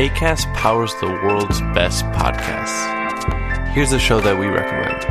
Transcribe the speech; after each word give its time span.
ACAST 0.00 0.54
powers 0.54 0.94
the 0.94 1.08
world's 1.08 1.60
best 1.74 2.06
podcasts. 2.06 3.68
Here's 3.74 3.92
a 3.92 3.98
show 3.98 4.18
that 4.18 4.38
we 4.38 4.46
recommend. 4.46 5.04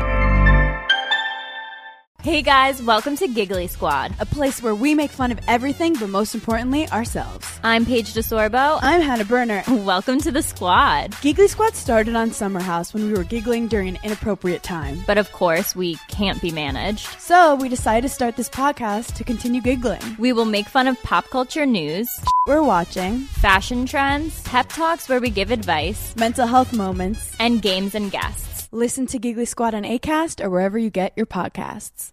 Hey 2.23 2.41
guys, 2.41 2.81
welcome 2.81 3.15
to 3.17 3.27
Giggly 3.27 3.67
Squad. 3.67 4.15
a 4.19 4.25
place 4.25 4.63
where 4.63 4.73
we 4.73 4.95
make 4.95 5.11
fun 5.11 5.31
of 5.31 5.39
everything, 5.47 5.93
but 5.93 6.09
most 6.09 6.33
importantly, 6.33 6.89
ourselves. 6.89 7.47
I'm 7.63 7.85
Paige 7.85 8.15
DeSorbo. 8.15 8.79
I'm 8.81 9.01
Hannah 9.01 9.25
Berner. 9.25 9.63
Welcome 9.67 10.19
to 10.21 10.31
the 10.31 10.41
squad. 10.41 11.15
Giggly 11.21 11.47
Squad 11.47 11.75
started 11.75 12.15
on 12.15 12.31
Summer 12.31 12.59
House 12.59 12.91
when 12.91 13.05
we 13.05 13.13
were 13.13 13.23
giggling 13.23 13.67
during 13.67 13.89
an 13.89 13.99
inappropriate 14.03 14.63
time. 14.63 15.03
But 15.05 15.19
of 15.19 15.31
course, 15.31 15.75
we 15.75 15.95
can't 16.07 16.41
be 16.41 16.51
managed. 16.51 17.05
So 17.21 17.53
we 17.55 17.69
decided 17.69 18.07
to 18.07 18.13
start 18.13 18.35
this 18.35 18.49
podcast 18.49 19.13
to 19.17 19.23
continue 19.23 19.61
giggling. 19.61 20.01
We 20.17 20.33
will 20.33 20.45
make 20.45 20.67
fun 20.67 20.87
of 20.87 21.01
pop 21.03 21.29
culture 21.29 21.65
news, 21.65 22.09
We're 22.49 22.63
watching 22.63 23.19
fashion 23.19 23.85
trends, 23.85 24.41
pep 24.41 24.69
talks 24.69 25.07
where 25.07 25.19
we 25.21 25.29
give 25.29 25.51
advice, 25.51 26.15
mental 26.15 26.47
health 26.47 26.73
moments. 26.73 27.35
and 27.37 27.61
games 27.61 27.93
and 27.93 28.09
guests. 28.09 28.67
Listen 28.71 29.05
to 29.05 29.19
Giggly 29.19 29.45
Squad 29.45 29.75
on 29.75 29.83
ACAST 29.83 30.43
or 30.43 30.49
wherever 30.49 30.79
you 30.79 30.89
get 30.89 31.13
your 31.15 31.27
podcasts. 31.27 32.11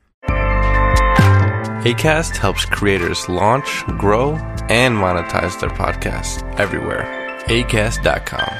ACAST 1.88 2.36
helps 2.36 2.66
creators 2.66 3.26
launch, 3.30 3.82
grow, 3.98 4.32
and 4.68 4.94
monetize 4.94 5.58
their 5.58 5.70
podcasts 5.70 6.42
everywhere. 6.60 7.06
ACAST.com. 7.46 8.58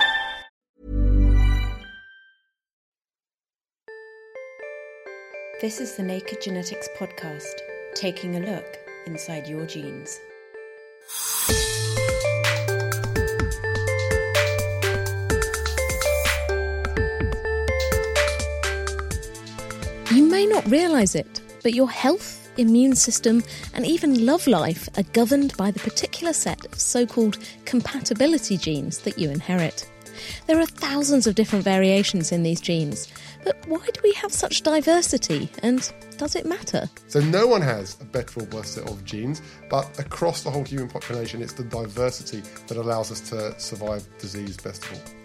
This 5.61 5.83
is 5.83 5.95
the 5.97 6.03
Naked 6.03 6.41
Genetics 6.41 6.89
Podcast, 6.99 7.61
taking 7.95 8.37
a 8.37 8.41
look 8.41 8.79
inside 9.07 9.47
your 9.47 9.67
genes. 9.67 10.19
Not 20.57 20.71
realise 20.71 21.15
it, 21.15 21.43
but 21.63 21.75
your 21.75 21.91
health, 21.91 22.51
immune 22.57 22.97
system, 22.97 23.43
and 23.75 23.85
even 23.85 24.25
love 24.25 24.47
life 24.47 24.89
are 24.97 25.03
governed 25.13 25.55
by 25.59 25.71
the 25.71 25.81
particular 25.81 26.33
set 26.33 26.65
of 26.65 26.81
so 26.81 27.05
called 27.05 27.37
compatibility 27.67 28.57
genes 28.57 29.01
that 29.01 29.19
you 29.19 29.29
inherit. 29.29 29.87
There 30.47 30.59
are 30.59 30.65
thousands 30.65 31.27
of 31.27 31.35
different 31.35 31.63
variations 31.63 32.33
in 32.33 32.43
these 32.43 32.63
genes, 32.63 33.07
but 33.45 33.63
why 33.69 33.85
do 33.85 34.01
we 34.03 34.13
have 34.15 34.33
such 34.33 34.63
diversity 34.63 35.51
and 35.63 35.93
does 36.17 36.35
it 36.35 36.47
matter? 36.47 36.89
So 37.09 37.21
no 37.21 37.47
one 37.47 37.61
has 37.61 38.01
a 38.01 38.07
better 38.07 38.41
or 38.41 38.45
worse 38.47 38.71
set 38.71 38.89
of 38.89 39.05
genes, 39.05 39.43
but 39.69 39.99
across 39.99 40.43
the 40.43 40.51
whole 40.51 40.65
human 40.65 40.89
population, 40.89 41.43
it's 41.43 41.53
the 41.53 41.65
diversity 41.65 42.43
that 42.69 42.79
allows 42.79 43.13
us 43.13 43.21
to 43.29 43.61
survive 43.61 44.09
disease 44.19 44.57
best 44.57 44.85
of 44.87 44.95
all. 44.95 45.16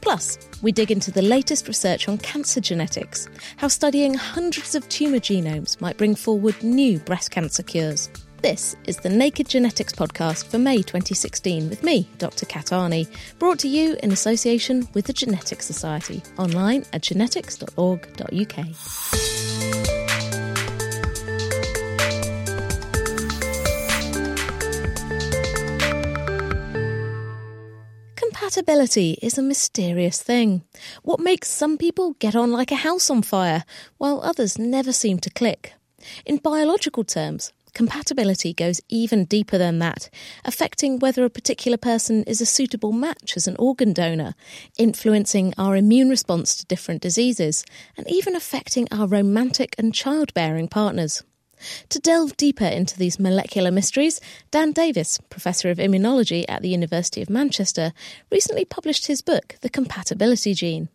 Plus, 0.00 0.38
we 0.62 0.72
dig 0.72 0.90
into 0.90 1.10
the 1.10 1.22
latest 1.22 1.68
research 1.68 2.08
on 2.08 2.18
cancer 2.18 2.60
genetics, 2.60 3.28
how 3.56 3.68
studying 3.68 4.14
hundreds 4.14 4.74
of 4.74 4.88
tumour 4.88 5.20
genomes 5.20 5.80
might 5.80 5.96
bring 5.96 6.14
forward 6.14 6.60
new 6.62 6.98
breast 7.00 7.30
cancer 7.30 7.62
cures. 7.62 8.10
This 8.42 8.74
is 8.86 8.96
the 8.96 9.10
Naked 9.10 9.48
Genetics 9.48 9.92
podcast 9.92 10.46
for 10.46 10.58
May 10.58 10.78
2016 10.78 11.68
with 11.68 11.82
me, 11.82 12.08
Dr. 12.16 12.46
Kat 12.46 12.66
Arney, 12.66 13.06
brought 13.38 13.58
to 13.58 13.68
you 13.68 13.98
in 14.02 14.12
association 14.12 14.88
with 14.94 15.04
the 15.04 15.12
Genetics 15.12 15.66
Society, 15.66 16.22
online 16.38 16.86
at 16.94 17.02
genetics.org.uk. 17.02 19.99
Compatibility 28.50 29.16
is 29.22 29.38
a 29.38 29.42
mysterious 29.42 30.20
thing. 30.20 30.64
What 31.04 31.20
makes 31.20 31.48
some 31.48 31.78
people 31.78 32.14
get 32.14 32.34
on 32.34 32.50
like 32.50 32.72
a 32.72 32.82
house 32.82 33.08
on 33.08 33.22
fire, 33.22 33.64
while 33.96 34.20
others 34.24 34.58
never 34.58 34.90
seem 34.90 35.20
to 35.20 35.30
click? 35.30 35.74
In 36.26 36.38
biological 36.38 37.04
terms, 37.04 37.52
compatibility 37.74 38.52
goes 38.52 38.80
even 38.88 39.24
deeper 39.26 39.56
than 39.56 39.78
that, 39.78 40.10
affecting 40.44 40.98
whether 40.98 41.24
a 41.24 41.30
particular 41.30 41.78
person 41.78 42.24
is 42.24 42.40
a 42.40 42.44
suitable 42.44 42.90
match 42.90 43.36
as 43.36 43.46
an 43.46 43.54
organ 43.56 43.92
donor, 43.92 44.34
influencing 44.76 45.54
our 45.56 45.76
immune 45.76 46.08
response 46.08 46.56
to 46.56 46.66
different 46.66 47.02
diseases, 47.02 47.64
and 47.96 48.10
even 48.10 48.34
affecting 48.34 48.88
our 48.90 49.06
romantic 49.06 49.76
and 49.78 49.94
childbearing 49.94 50.66
partners. 50.66 51.22
To 51.90 51.98
delve 51.98 52.36
deeper 52.36 52.64
into 52.64 52.98
these 52.98 53.18
molecular 53.18 53.70
mysteries, 53.70 54.20
Dan 54.50 54.72
Davis, 54.72 55.18
Professor 55.30 55.70
of 55.70 55.78
Immunology 55.78 56.44
at 56.48 56.62
the 56.62 56.68
University 56.68 57.22
of 57.22 57.30
Manchester, 57.30 57.92
recently 58.30 58.64
published 58.64 59.06
his 59.06 59.22
book, 59.22 59.56
The 59.60 59.70
Compatibility 59.70 60.54
Gene. 60.54 60.88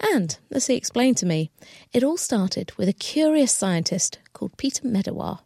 And, 0.00 0.38
as 0.52 0.66
he 0.66 0.76
explained 0.76 1.16
to 1.18 1.26
me, 1.26 1.50
it 1.92 2.04
all 2.04 2.16
started 2.16 2.72
with 2.76 2.88
a 2.88 2.92
curious 2.92 3.52
scientist 3.52 4.18
called 4.32 4.56
Peter 4.56 4.86
Medawar. 4.86 5.40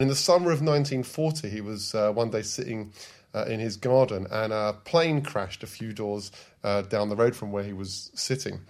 In 0.00 0.08
the 0.08 0.16
summer 0.16 0.50
of 0.52 0.60
1940, 0.62 1.48
he 1.48 1.60
was 1.60 1.94
uh, 1.94 2.12
one 2.12 2.30
day 2.30 2.42
sitting 2.42 2.92
uh, 3.34 3.44
in 3.44 3.60
his 3.60 3.76
garden 3.76 4.26
and 4.30 4.52
a 4.52 4.74
plane 4.84 5.22
crashed 5.22 5.62
a 5.62 5.66
few 5.66 5.92
doors 5.92 6.32
uh, 6.64 6.82
down 6.82 7.08
the 7.08 7.16
road 7.16 7.36
from 7.36 7.52
where 7.52 7.64
he 7.64 7.72
was 7.72 8.10
sitting. 8.14 8.60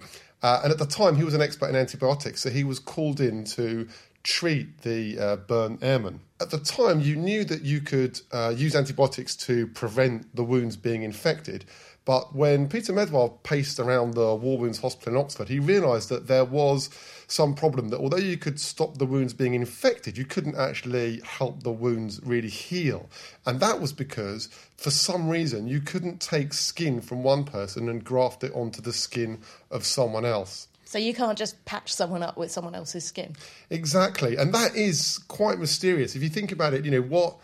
Uh, 0.42 0.60
and 0.62 0.72
at 0.72 0.78
the 0.78 0.86
time, 0.86 1.16
he 1.16 1.24
was 1.24 1.34
an 1.34 1.42
expert 1.42 1.68
in 1.68 1.76
antibiotics, 1.76 2.42
so 2.42 2.50
he 2.50 2.62
was 2.62 2.78
called 2.78 3.20
in 3.20 3.44
to 3.44 3.88
treat 4.28 4.82
the 4.82 5.18
uh, 5.18 5.36
burn 5.36 5.78
airmen. 5.80 6.20
At 6.38 6.50
the 6.50 6.58
time, 6.58 7.00
you 7.00 7.16
knew 7.16 7.44
that 7.44 7.62
you 7.62 7.80
could 7.80 8.20
uh, 8.30 8.52
use 8.54 8.76
antibiotics 8.76 9.34
to 9.36 9.66
prevent 9.68 10.36
the 10.36 10.44
wounds 10.44 10.76
being 10.76 11.02
infected. 11.02 11.64
But 12.04 12.34
when 12.34 12.68
Peter 12.68 12.92
Medawar 12.92 13.42
paced 13.42 13.80
around 13.80 14.12
the 14.12 14.34
War 14.34 14.58
Wounds 14.58 14.80
Hospital 14.80 15.14
in 15.14 15.18
Oxford, 15.18 15.48
he 15.48 15.58
realised 15.58 16.10
that 16.10 16.26
there 16.26 16.44
was 16.44 16.90
some 17.26 17.54
problem 17.54 17.88
that 17.88 18.00
although 18.00 18.18
you 18.18 18.36
could 18.36 18.60
stop 18.60 18.98
the 18.98 19.06
wounds 19.06 19.32
being 19.32 19.54
infected, 19.54 20.18
you 20.18 20.26
couldn't 20.26 20.56
actually 20.56 21.22
help 21.24 21.62
the 21.62 21.72
wounds 21.72 22.20
really 22.22 22.50
heal. 22.50 23.08
And 23.46 23.60
that 23.60 23.80
was 23.80 23.94
because, 23.94 24.48
for 24.76 24.90
some 24.90 25.30
reason, 25.30 25.68
you 25.68 25.80
couldn't 25.80 26.20
take 26.20 26.52
skin 26.52 27.00
from 27.00 27.22
one 27.22 27.44
person 27.44 27.88
and 27.88 28.04
graft 28.04 28.44
it 28.44 28.52
onto 28.54 28.82
the 28.82 28.92
skin 28.92 29.40
of 29.70 29.86
someone 29.86 30.26
else. 30.26 30.68
So 30.88 30.96
you 30.96 31.12
can't 31.12 31.36
just 31.36 31.62
patch 31.66 31.92
someone 31.92 32.22
up 32.22 32.38
with 32.38 32.50
someone 32.50 32.74
else's 32.74 33.04
skin. 33.04 33.36
Exactly, 33.68 34.38
and 34.38 34.54
that 34.54 34.74
is 34.74 35.18
quite 35.28 35.58
mysterious. 35.58 36.16
If 36.16 36.22
you 36.22 36.30
think 36.30 36.50
about 36.50 36.72
it, 36.72 36.86
you 36.86 36.90
know 36.90 37.02
what, 37.02 37.36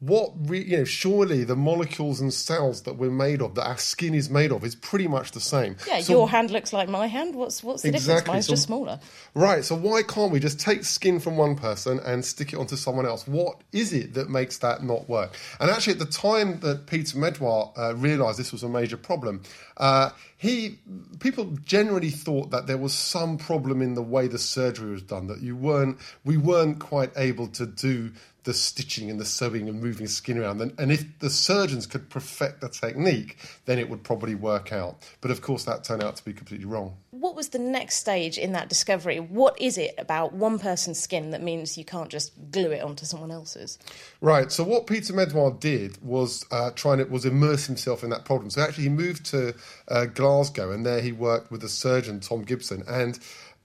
what 0.00 0.32
re, 0.48 0.64
you 0.64 0.78
know, 0.78 0.84
surely 0.84 1.44
the 1.44 1.54
molecules 1.56 2.20
and 2.20 2.32
cells 2.32 2.82
that 2.82 2.94
we're 2.96 3.10
made 3.10 3.42
of, 3.42 3.54
that 3.54 3.66
our 3.66 3.76
skin 3.76 4.14
is 4.14 4.30
made 4.30 4.50
of, 4.50 4.64
is 4.64 4.74
pretty 4.74 5.06
much 5.06 5.32
the 5.32 5.40
same. 5.40 5.76
Yeah, 5.86 6.00
So- 6.00 6.12
your 6.14 6.28
hand 6.30 6.50
looks 6.50 6.72
like 6.72 6.88
my 6.88 7.06
hand. 7.06 7.34
What's 7.34 7.62
what's 7.62 7.82
the 7.82 7.88
difference? 7.88 8.04
Exactly, 8.08 8.32
Mine's 8.32 8.46
so- 8.46 8.52
just 8.52 8.62
smaller. 8.64 8.98
Right, 9.34 9.62
so 9.64 9.76
why 9.76 10.02
can't 10.02 10.32
we 10.32 10.40
just 10.40 10.58
take 10.58 10.84
skin 10.84 11.20
from 11.20 11.36
one 11.36 11.54
person 11.54 12.00
and 12.00 12.24
stick 12.24 12.52
it 12.52 12.56
onto 12.56 12.76
someone 12.76 13.04
else? 13.06 13.26
What 13.28 13.60
is 13.72 13.92
it 13.92 14.14
that 14.14 14.30
makes 14.30 14.58
that 14.58 14.82
not 14.82 15.08
work? 15.08 15.36
And 15.60 15.70
actually, 15.70 15.92
at 15.94 15.98
the 15.98 16.06
time 16.06 16.60
that 16.60 16.86
Peter 16.86 17.18
Medawar 17.18 17.72
uh, 17.78 17.94
realised 17.94 18.38
this 18.38 18.52
was 18.52 18.62
a 18.62 18.68
major 18.68 18.96
problem, 18.96 19.42
uh, 19.76 20.10
he 20.38 20.78
people 21.20 21.44
generally 21.64 22.08
thought 22.10 22.50
that 22.50 22.66
there 22.66 22.78
was 22.78 22.94
some 22.94 23.36
problem 23.36 23.82
in 23.82 23.94
the 23.94 24.02
way 24.02 24.26
the 24.28 24.38
surgery 24.38 24.90
was 24.92 25.02
done. 25.02 25.26
That 25.26 25.42
you 25.42 25.54
weren't, 25.54 25.98
we 26.24 26.38
weren't 26.38 26.78
quite 26.78 27.12
able 27.16 27.48
to 27.48 27.66
do 27.66 28.12
the 28.44 28.54
stitching 28.54 29.10
and 29.10 29.20
the 29.20 29.24
sewing 29.24 29.68
and 29.68 29.82
moving 29.82 30.06
skin 30.06 30.38
around. 30.38 30.60
And, 30.60 30.78
and 30.78 30.90
if 30.90 31.18
the 31.18 31.30
surgeons 31.30 31.86
could 31.86 32.08
perfect 32.08 32.60
the 32.60 32.68
technique, 32.68 33.36
then 33.66 33.78
it 33.78 33.88
would 33.90 34.02
probably 34.02 34.34
work 34.34 34.72
out. 34.72 34.96
But 35.20 35.30
of 35.30 35.42
course, 35.42 35.64
that 35.64 35.84
turned 35.84 36.02
out 36.02 36.16
to 36.16 36.24
be 36.24 36.32
completely 36.32 36.66
wrong. 36.66 36.96
What 37.10 37.36
was 37.36 37.50
the 37.50 37.58
next 37.58 37.96
stage 37.96 38.38
in 38.38 38.52
that 38.52 38.68
discovery? 38.68 39.20
What 39.20 39.60
is 39.60 39.76
it 39.76 39.94
about 39.98 40.32
one 40.32 40.58
person's 40.58 40.98
skin 40.98 41.30
that 41.30 41.42
means 41.42 41.76
you 41.76 41.84
can't 41.84 42.08
just 42.08 42.32
glue 42.50 42.70
it 42.70 42.82
onto 42.82 43.04
someone 43.04 43.30
else's? 43.30 43.78
Right. 44.20 44.50
So 44.50 44.64
what 44.64 44.86
Peter 44.86 45.12
Medawar 45.12 45.58
did 45.58 45.98
was 46.02 46.46
uh, 46.50 46.70
trying 46.70 46.98
to 46.98 47.04
was 47.04 47.24
immerse 47.24 47.66
himself 47.66 48.02
in 48.02 48.10
that 48.10 48.24
problem. 48.24 48.50
So 48.50 48.62
actually, 48.62 48.84
he 48.84 48.90
moved 48.90 49.26
to 49.26 49.54
uh, 49.88 50.06
Glasgow, 50.06 50.70
and 50.70 50.86
there 50.86 51.00
he 51.00 51.12
worked 51.12 51.50
with 51.50 51.60
the 51.60 51.68
surgeon 51.68 52.20
Tom 52.20 52.42
Gibson. 52.42 52.82
And 52.88 53.18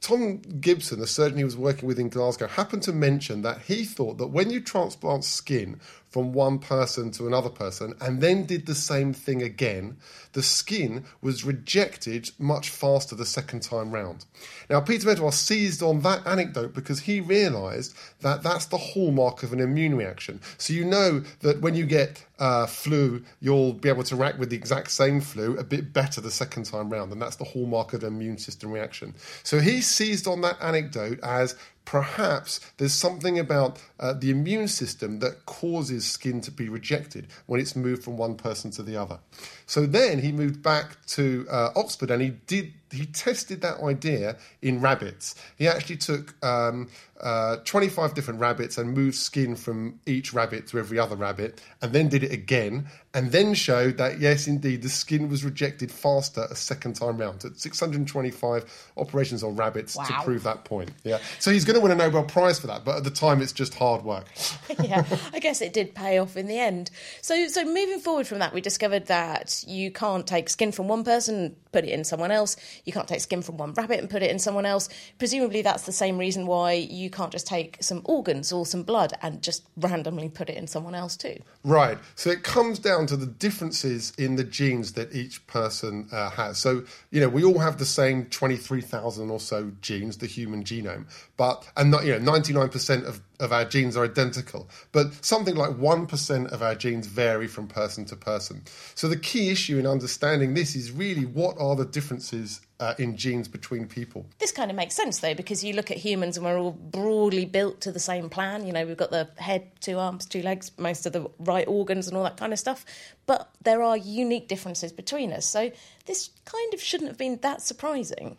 Tom 0.05 0.37
Gibson, 0.61 0.99
the 0.99 1.07
surgeon 1.07 1.39
he 1.39 1.43
was 1.43 1.57
working 1.57 1.87
with 1.87 1.97
in 1.97 2.09
Glasgow, 2.09 2.45
happened 2.45 2.83
to 2.83 2.93
mention 2.93 3.41
that 3.41 3.63
he 3.63 3.83
thought 3.83 4.19
that 4.19 4.27
when 4.27 4.51
you 4.51 4.61
transplant 4.61 5.23
skin 5.23 5.79
from 6.15 6.31
one 6.31 6.57
person 6.57 7.11
to 7.11 7.27
another 7.27 7.49
person 7.49 7.93
and 7.99 8.21
then 8.21 8.45
did 8.45 8.65
the 8.65 8.73
same 8.73 9.11
thing 9.11 9.43
again, 9.43 9.97
the 10.31 10.41
skin 10.41 11.03
was 11.21 11.43
rejected 11.43 12.31
much 12.39 12.69
faster 12.69 13.15
the 13.15 13.25
second 13.25 13.61
time 13.61 13.91
round. 13.91 14.23
Now, 14.69 14.79
Peter 14.79 15.09
Medawar 15.09 15.33
seized 15.33 15.83
on 15.83 15.99
that 16.03 16.25
anecdote 16.25 16.73
because 16.73 17.01
he 17.01 17.19
realised 17.19 17.97
that 18.21 18.43
that's 18.43 18.67
the 18.67 18.77
hallmark 18.77 19.43
of 19.43 19.51
an 19.51 19.59
immune 19.59 19.97
reaction. 19.97 20.39
So 20.57 20.71
you 20.71 20.85
know 20.85 21.21
that 21.41 21.59
when 21.59 21.75
you 21.75 21.85
get 21.85 22.23
uh, 22.39 22.65
flu, 22.65 23.23
you'll 23.41 23.73
be 23.73 23.89
able 23.89 24.03
to 24.03 24.15
react 24.15 24.39
with 24.39 24.49
the 24.49 24.55
exact 24.55 24.91
same 24.91 25.21
flu 25.21 25.57
a 25.57 25.63
bit 25.63 25.93
better 25.93 26.21
the 26.21 26.31
second 26.31 26.63
time 26.63 26.89
round, 26.89 27.11
and 27.11 27.21
that's 27.21 27.35
the 27.35 27.43
hallmark 27.43 27.93
of 27.93 28.03
an 28.03 28.07
immune 28.07 28.37
system 28.37 28.71
reaction. 28.71 29.13
So 29.43 29.59
he 29.59 29.81
seized 29.81 30.27
on 30.27 30.41
that 30.41 30.57
anecdote 30.61 31.19
as 31.23 31.55
perhaps 31.85 32.59
there's 32.77 32.93
something 32.93 33.39
about 33.39 33.79
uh, 33.99 34.13
the 34.13 34.31
immune 34.31 34.67
system 34.67 35.19
that 35.19 35.45
causes 35.45 36.05
skin 36.05 36.41
to 36.41 36.51
be 36.51 36.67
rejected 36.67 37.27
when 37.45 37.61
it's 37.61 37.75
moved 37.75 38.03
from 38.03 38.17
one 38.17 38.35
person 38.35 38.71
to 38.71 38.83
the 38.83 38.97
other. 38.97 39.19
So 39.65 39.85
then 39.85 40.19
he 40.19 40.31
moved 40.31 40.61
back 40.61 41.05
to 41.07 41.47
uh, 41.49 41.69
Oxford 41.75 42.11
and 42.11 42.21
he 42.21 42.29
did 42.47 42.73
he 42.91 43.05
tested 43.05 43.61
that 43.61 43.81
idea 43.81 44.37
in 44.61 44.81
rabbits. 44.81 45.35
He 45.57 45.67
actually 45.67 45.97
took 45.97 46.33
um, 46.43 46.89
uh, 47.21 47.57
25 47.65 48.13
different 48.13 48.39
rabbits 48.39 48.77
and 48.77 48.93
moved 48.93 49.15
skin 49.15 49.55
from 49.55 49.99
each 50.05 50.33
rabbit 50.33 50.67
to 50.67 50.79
every 50.79 50.97
other 50.97 51.15
rabbit, 51.15 51.61
and 51.81 51.93
then 51.93 52.07
did 52.07 52.23
it 52.23 52.31
again, 52.31 52.87
and 53.15 53.31
then 53.31 53.53
showed 53.53 53.97
that 53.97 54.19
yes, 54.19 54.45
indeed, 54.45 54.81
the 54.81 54.89
skin 54.89 55.29
was 55.29 55.45
rejected 55.45 55.89
faster 55.89 56.45
a 56.51 56.55
second 56.55 56.93
time 56.93 57.17
round. 57.17 57.45
At 57.45 57.57
625 57.57 58.91
operations 58.97 59.41
on 59.41 59.55
rabbits 59.55 59.93
to 59.93 60.13
prove 60.23 60.43
that 60.43 60.65
point. 60.65 60.91
Yeah, 61.05 61.19
so 61.39 61.49
he's 61.49 61.63
going 61.63 61.75
to 61.75 61.81
win 61.81 61.93
a 61.93 61.95
Nobel 61.95 62.23
Prize 62.23 62.59
for 62.59 62.67
that, 62.67 62.83
but 62.83 62.97
at 62.97 63.03
the 63.05 63.09
time, 63.09 63.41
it's 63.41 63.53
just 63.53 63.73
hard 63.73 64.03
work. 64.03 64.25
yeah, 64.83 65.05
I 65.33 65.39
guess 65.39 65.61
it 65.61 65.71
did 65.71 65.95
pay 65.95 66.17
off 66.17 66.35
in 66.35 66.47
the 66.47 66.59
end. 66.59 66.91
So, 67.21 67.47
so 67.47 67.63
moving 67.63 67.99
forward 67.99 68.27
from 68.27 68.39
that, 68.39 68.53
we 68.53 68.59
discovered 68.59 69.05
that 69.07 69.63
you 69.65 69.91
can't 69.91 70.27
take 70.27 70.49
skin 70.49 70.73
from 70.73 70.89
one 70.89 71.05
person, 71.05 71.35
and 71.35 71.55
put 71.75 71.83
it 71.83 71.89
in 71.89 72.05
someone 72.05 72.31
else. 72.31 72.55
You 72.85 72.93
can't 72.93 73.07
take 73.07 73.19
skin 73.19 73.41
from 73.41 73.57
one 73.57 73.73
rabbit 73.73 73.99
and 73.99 74.09
put 74.09 74.23
it 74.23 74.31
in 74.31 74.39
someone 74.39 74.65
else. 74.65 74.87
Presumably, 75.17 75.61
that's 75.61 75.83
the 75.83 75.91
same 75.91 76.17
reason 76.17 76.47
why 76.47 76.73
you 76.73 77.09
can't 77.09 77.31
just 77.31 77.45
take 77.45 77.77
some 77.81 78.01
organs 78.05 78.53
or 78.53 78.65
some 78.65 78.83
blood 78.83 79.13
and 79.21 79.41
just 79.41 79.67
randomly 79.75 80.29
put 80.29 80.49
it 80.49 80.55
in 80.55 80.67
someone 80.67 80.95
else 80.95 81.17
too. 81.17 81.37
Right. 81.65 81.97
So 82.15 82.29
it 82.29 82.43
comes 82.43 82.79
down 82.79 83.04
to 83.07 83.17
the 83.17 83.25
differences 83.25 84.13
in 84.17 84.35
the 84.35 84.43
genes 84.43 84.93
that 84.93 85.13
each 85.13 85.45
person 85.47 86.07
uh, 86.11 86.29
has. 86.31 86.57
So, 86.57 86.83
you 87.11 87.21
know, 87.21 87.29
we 87.29 87.43
all 87.43 87.59
have 87.59 87.77
the 87.77 87.85
same 87.85 88.25
23,000 88.25 89.29
or 89.29 89.39
so 89.39 89.71
genes, 89.81 90.17
the 90.17 90.27
human 90.27 90.63
genome, 90.63 91.05
but, 91.37 91.67
and 91.77 91.91
not, 91.91 92.05
you 92.05 92.17
know, 92.17 92.31
99% 92.31 93.05
of, 93.05 93.21
of 93.39 93.51
our 93.51 93.65
genes 93.65 93.95
are 93.97 94.03
identical, 94.03 94.69
but 94.91 95.13
something 95.23 95.55
like 95.55 95.71
1% 95.71 96.51
of 96.51 96.61
our 96.61 96.75
genes 96.75 97.07
vary 97.07 97.47
from 97.47 97.67
person 97.67 98.05
to 98.05 98.15
person. 98.15 98.63
So 98.95 99.07
the 99.07 99.17
key 99.17 99.49
issue 99.49 99.77
in 99.77 99.85
understanding 99.85 100.53
this 100.53 100.75
is 100.75 100.91
really 100.91 101.25
what 101.25 101.55
are 101.59 101.75
the 101.75 101.85
differences 101.85 102.61
uh, 102.79 102.93
in 102.97 103.15
genes 103.17 103.47
between 103.47 103.87
people? 103.87 104.25
This 104.39 104.51
kind 104.51 104.69
of 104.69 104.77
makes 104.77 104.95
sense 104.95 105.19
though, 105.19 105.33
because 105.33 105.63
you 105.63 105.73
look 105.73 105.91
at 105.91 105.97
humans 105.97 106.37
and 106.37 106.45
we're 106.45 106.57
all 106.57 106.71
broadly 106.71 107.45
built 107.45 107.81
to 107.81 107.91
the 107.91 107.99
same 107.99 108.29
plan. 108.29 108.65
You 108.65 108.73
know, 108.73 108.85
we've 108.85 108.97
got 108.97 109.11
the 109.11 109.29
head, 109.37 109.67
two 109.79 109.97
arms, 109.97 110.25
two 110.25 110.41
legs, 110.41 110.71
most 110.77 111.05
of 111.05 111.13
the 111.13 111.29
right 111.39 111.67
organs, 111.67 112.07
and 112.07 112.17
all 112.17 112.23
that 112.23 112.37
kind 112.37 112.53
of 112.53 112.59
stuff. 112.59 112.85
But 113.25 113.49
there 113.61 113.81
are 113.81 113.97
unique 113.97 114.47
differences 114.47 114.91
between 114.91 115.31
us. 115.31 115.45
So 115.45 115.71
this 116.05 116.29
kind 116.45 116.73
of 116.73 116.81
shouldn't 116.81 117.09
have 117.09 117.17
been 117.17 117.39
that 117.41 117.61
surprising. 117.61 118.37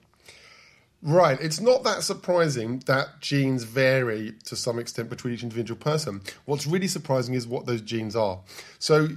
Right. 1.03 1.39
It's 1.41 1.61
not 1.61 1.85
that 1.85 2.03
surprising 2.03 2.83
that 2.87 3.21
genes 3.21 3.63
vary 3.65 4.33
to 4.45 4.57
some 4.57 4.79
extent 4.79 5.09
between 5.09 5.35
each 5.35 5.43
individual 5.43 5.79
person. 5.79 6.23
What's 6.47 6.67
really 6.67 6.89
surprising 6.89 7.35
is 7.35 7.47
what 7.47 7.67
those 7.67 7.81
genes 7.81 8.17
are. 8.17 8.41
So, 8.79 9.09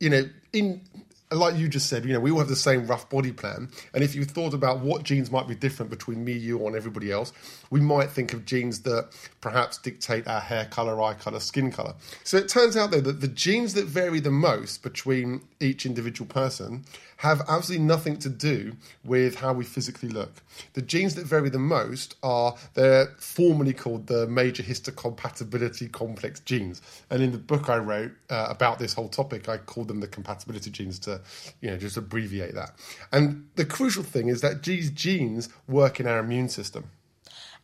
you 0.00 0.10
know, 0.10 0.28
in 0.52 0.80
like 1.30 1.56
you 1.56 1.68
just 1.68 1.88
said, 1.88 2.04
you 2.04 2.12
know, 2.12 2.20
we 2.20 2.30
all 2.30 2.38
have 2.38 2.48
the 2.48 2.56
same 2.56 2.86
rough 2.86 3.08
body 3.10 3.32
plan. 3.32 3.70
And 3.92 4.02
if 4.02 4.14
you 4.14 4.24
thought 4.24 4.54
about 4.54 4.80
what 4.80 5.02
genes 5.02 5.30
might 5.30 5.46
be 5.46 5.54
different 5.54 5.90
between 5.90 6.24
me, 6.24 6.32
you, 6.32 6.66
and 6.66 6.74
everybody 6.74 7.12
else, 7.12 7.32
we 7.70 7.80
might 7.80 8.10
think 8.10 8.32
of 8.32 8.44
genes 8.44 8.80
that 8.82 9.10
perhaps 9.40 9.78
dictate 9.78 10.26
our 10.26 10.40
hair 10.40 10.66
color, 10.66 11.00
eye 11.02 11.14
color, 11.14 11.40
skin 11.40 11.70
color. 11.70 11.94
So 12.24 12.38
it 12.38 12.48
turns 12.48 12.76
out, 12.76 12.90
though, 12.90 13.00
that 13.00 13.20
the 13.20 13.28
genes 13.28 13.74
that 13.74 13.86
vary 13.86 14.20
the 14.20 14.30
most 14.30 14.82
between 14.82 15.42
each 15.60 15.84
individual 15.84 16.28
person 16.28 16.84
have 17.18 17.42
absolutely 17.48 17.84
nothing 17.84 18.16
to 18.16 18.28
do 18.28 18.72
with 19.04 19.36
how 19.36 19.52
we 19.52 19.64
physically 19.64 20.08
look. 20.08 20.42
The 20.74 20.82
genes 20.82 21.16
that 21.16 21.26
vary 21.26 21.50
the 21.50 21.58
most 21.58 22.14
are 22.22 22.54
they're 22.74 23.06
formally 23.18 23.72
called 23.72 24.06
the 24.06 24.26
major 24.28 24.62
histocompatibility 24.62 25.90
complex 25.90 26.40
genes. 26.40 26.80
And 27.10 27.20
in 27.22 27.32
the 27.32 27.38
book 27.38 27.68
I 27.68 27.78
wrote 27.78 28.12
uh, 28.30 28.46
about 28.48 28.78
this 28.78 28.94
whole 28.94 29.08
topic, 29.08 29.48
I 29.48 29.58
called 29.58 29.88
them 29.88 29.98
the 30.00 30.06
compatibility 30.06 30.70
genes 30.70 31.00
to, 31.00 31.20
you 31.60 31.70
know, 31.70 31.76
just 31.76 31.96
abbreviate 31.96 32.54
that. 32.54 32.76
And 33.10 33.48
the 33.56 33.64
crucial 33.64 34.04
thing 34.04 34.28
is 34.28 34.40
that 34.42 34.62
these 34.62 34.90
genes 34.90 35.48
work 35.66 35.98
in 35.98 36.06
our 36.06 36.20
immune 36.20 36.48
system. 36.48 36.84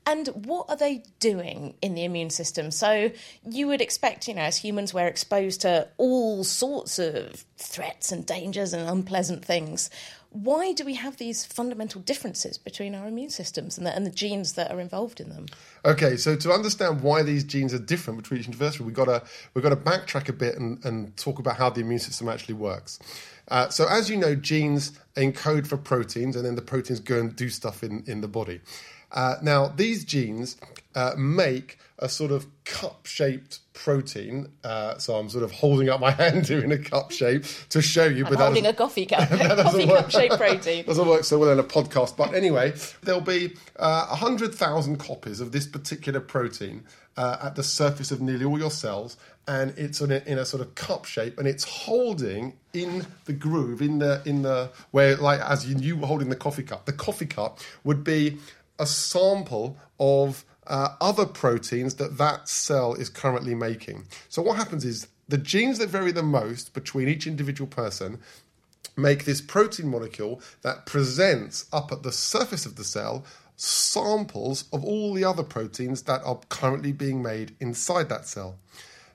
And 0.06 0.28
what 0.46 0.66
are 0.68 0.76
they 0.76 1.02
doing 1.18 1.74
in 1.80 1.94
the 1.94 2.04
immune 2.04 2.30
system? 2.30 2.70
So 2.70 3.10
you 3.48 3.66
would 3.68 3.80
expect, 3.80 4.28
you 4.28 4.34
know, 4.34 4.42
as 4.42 4.58
humans, 4.58 4.92
we're 4.92 5.06
exposed 5.06 5.62
to 5.62 5.88
all 5.96 6.44
sorts 6.44 6.98
of 6.98 7.44
threats 7.56 8.12
and 8.12 8.26
dangers 8.26 8.74
and 8.74 8.88
unpleasant 8.88 9.44
things. 9.44 9.88
Why 10.28 10.72
do 10.72 10.84
we 10.84 10.94
have 10.94 11.16
these 11.16 11.46
fundamental 11.46 12.00
differences 12.00 12.58
between 12.58 12.94
our 12.94 13.06
immune 13.06 13.30
systems 13.30 13.78
and 13.78 13.86
the, 13.86 13.94
and 13.94 14.04
the 14.04 14.10
genes 14.10 14.54
that 14.54 14.72
are 14.72 14.80
involved 14.80 15.20
in 15.20 15.28
them? 15.30 15.46
Okay, 15.84 16.16
so 16.16 16.34
to 16.34 16.50
understand 16.52 17.02
why 17.02 17.22
these 17.22 17.44
genes 17.44 17.72
are 17.72 17.78
different 17.78 18.20
between 18.20 18.40
each 18.40 18.46
individual, 18.46 18.86
we've 18.86 18.96
got 18.96 19.04
to 19.04 19.22
we've 19.54 19.62
got 19.62 19.70
to 19.70 19.76
backtrack 19.76 20.28
a 20.28 20.32
bit 20.32 20.56
and, 20.56 20.84
and 20.84 21.16
talk 21.16 21.38
about 21.38 21.56
how 21.56 21.70
the 21.70 21.82
immune 21.82 22.00
system 22.00 22.28
actually 22.28 22.54
works. 22.54 22.98
Uh, 23.48 23.68
so, 23.68 23.86
as 23.88 24.10
you 24.10 24.16
know, 24.16 24.34
genes 24.34 24.98
encode 25.16 25.68
for 25.68 25.76
proteins, 25.76 26.34
and 26.34 26.44
then 26.44 26.56
the 26.56 26.62
proteins 26.62 26.98
go 26.98 27.20
and 27.20 27.36
do 27.36 27.48
stuff 27.48 27.84
in, 27.84 28.02
in 28.06 28.20
the 28.20 28.28
body. 28.28 28.60
Uh, 29.14 29.36
now, 29.42 29.68
these 29.68 30.04
genes 30.04 30.56
uh, 30.94 31.12
make 31.16 31.78
a 32.00 32.08
sort 32.08 32.32
of 32.32 32.46
cup 32.64 33.06
shaped 33.06 33.60
protein. 33.72 34.48
Uh, 34.64 34.98
so, 34.98 35.14
I'm 35.14 35.28
sort 35.28 35.44
of 35.44 35.52
holding 35.52 35.88
up 35.88 36.00
my 36.00 36.10
hand 36.22 36.44
doing 36.44 36.72
a 36.72 36.78
cup 36.78 37.12
shape 37.12 37.44
to 37.70 37.80
show 37.80 38.06
you. 38.06 38.24
I'm 38.26 38.32
but 38.34 38.40
holding 38.40 38.66
a 38.66 38.74
coffee 38.74 39.06
cup, 39.06 39.28
coffee 39.30 39.86
cup 39.86 40.10
shaped 40.10 40.36
protein. 40.36 40.84
doesn't 40.84 41.06
work 41.06 41.24
so 41.24 41.38
well 41.38 41.50
in 41.50 41.60
a 41.60 41.64
podcast. 41.64 42.16
But 42.16 42.34
anyway, 42.34 42.74
there'll 43.02 43.20
be 43.20 43.54
uh, 43.76 44.08
100,000 44.08 44.98
copies 44.98 45.40
of 45.40 45.52
this 45.52 45.66
particular 45.66 46.20
protein 46.20 46.82
uh, 47.16 47.36
at 47.42 47.54
the 47.54 47.62
surface 47.62 48.10
of 48.10 48.20
nearly 48.20 48.44
all 48.44 48.58
your 48.58 48.70
cells, 48.70 49.16
and 49.46 49.72
it's 49.76 50.00
in 50.00 50.10
a, 50.10 50.22
in 50.26 50.38
a 50.38 50.44
sort 50.44 50.60
of 50.60 50.74
cup 50.74 51.04
shape, 51.04 51.38
and 51.38 51.46
it's 51.46 51.64
holding 51.64 52.54
in 52.72 53.06
the 53.26 53.32
groove, 53.32 53.80
in 53.80 54.00
the 54.00 54.20
in 54.24 54.42
the 54.42 54.70
where, 54.90 55.16
like 55.16 55.40
as 55.40 55.66
you, 55.66 55.76
you 55.78 55.96
were 55.96 56.06
holding 56.06 56.30
the 56.30 56.36
coffee 56.36 56.64
cup. 56.64 56.86
The 56.86 56.92
coffee 56.92 57.26
cup 57.26 57.60
would 57.84 58.02
be 58.02 58.38
a 58.78 58.86
sample 58.86 59.76
of 59.98 60.44
uh, 60.66 60.88
other 61.00 61.26
proteins 61.26 61.94
that 61.96 62.18
that 62.18 62.48
cell 62.48 62.94
is 62.94 63.08
currently 63.08 63.54
making. 63.54 64.06
So 64.28 64.42
what 64.42 64.56
happens 64.56 64.84
is 64.84 65.08
the 65.28 65.38
genes 65.38 65.78
that 65.78 65.88
vary 65.88 66.12
the 66.12 66.22
most 66.22 66.74
between 66.74 67.08
each 67.08 67.26
individual 67.26 67.68
person 67.68 68.18
make 68.96 69.24
this 69.24 69.40
protein 69.40 69.88
molecule 69.88 70.40
that 70.62 70.86
presents 70.86 71.66
up 71.72 71.90
at 71.90 72.02
the 72.02 72.12
surface 72.12 72.64
of 72.66 72.76
the 72.76 72.84
cell 72.84 73.24
samples 73.56 74.64
of 74.72 74.84
all 74.84 75.14
the 75.14 75.24
other 75.24 75.42
proteins 75.42 76.02
that 76.02 76.22
are 76.24 76.40
currently 76.48 76.92
being 76.92 77.22
made 77.22 77.54
inside 77.60 78.08
that 78.08 78.26
cell. 78.26 78.56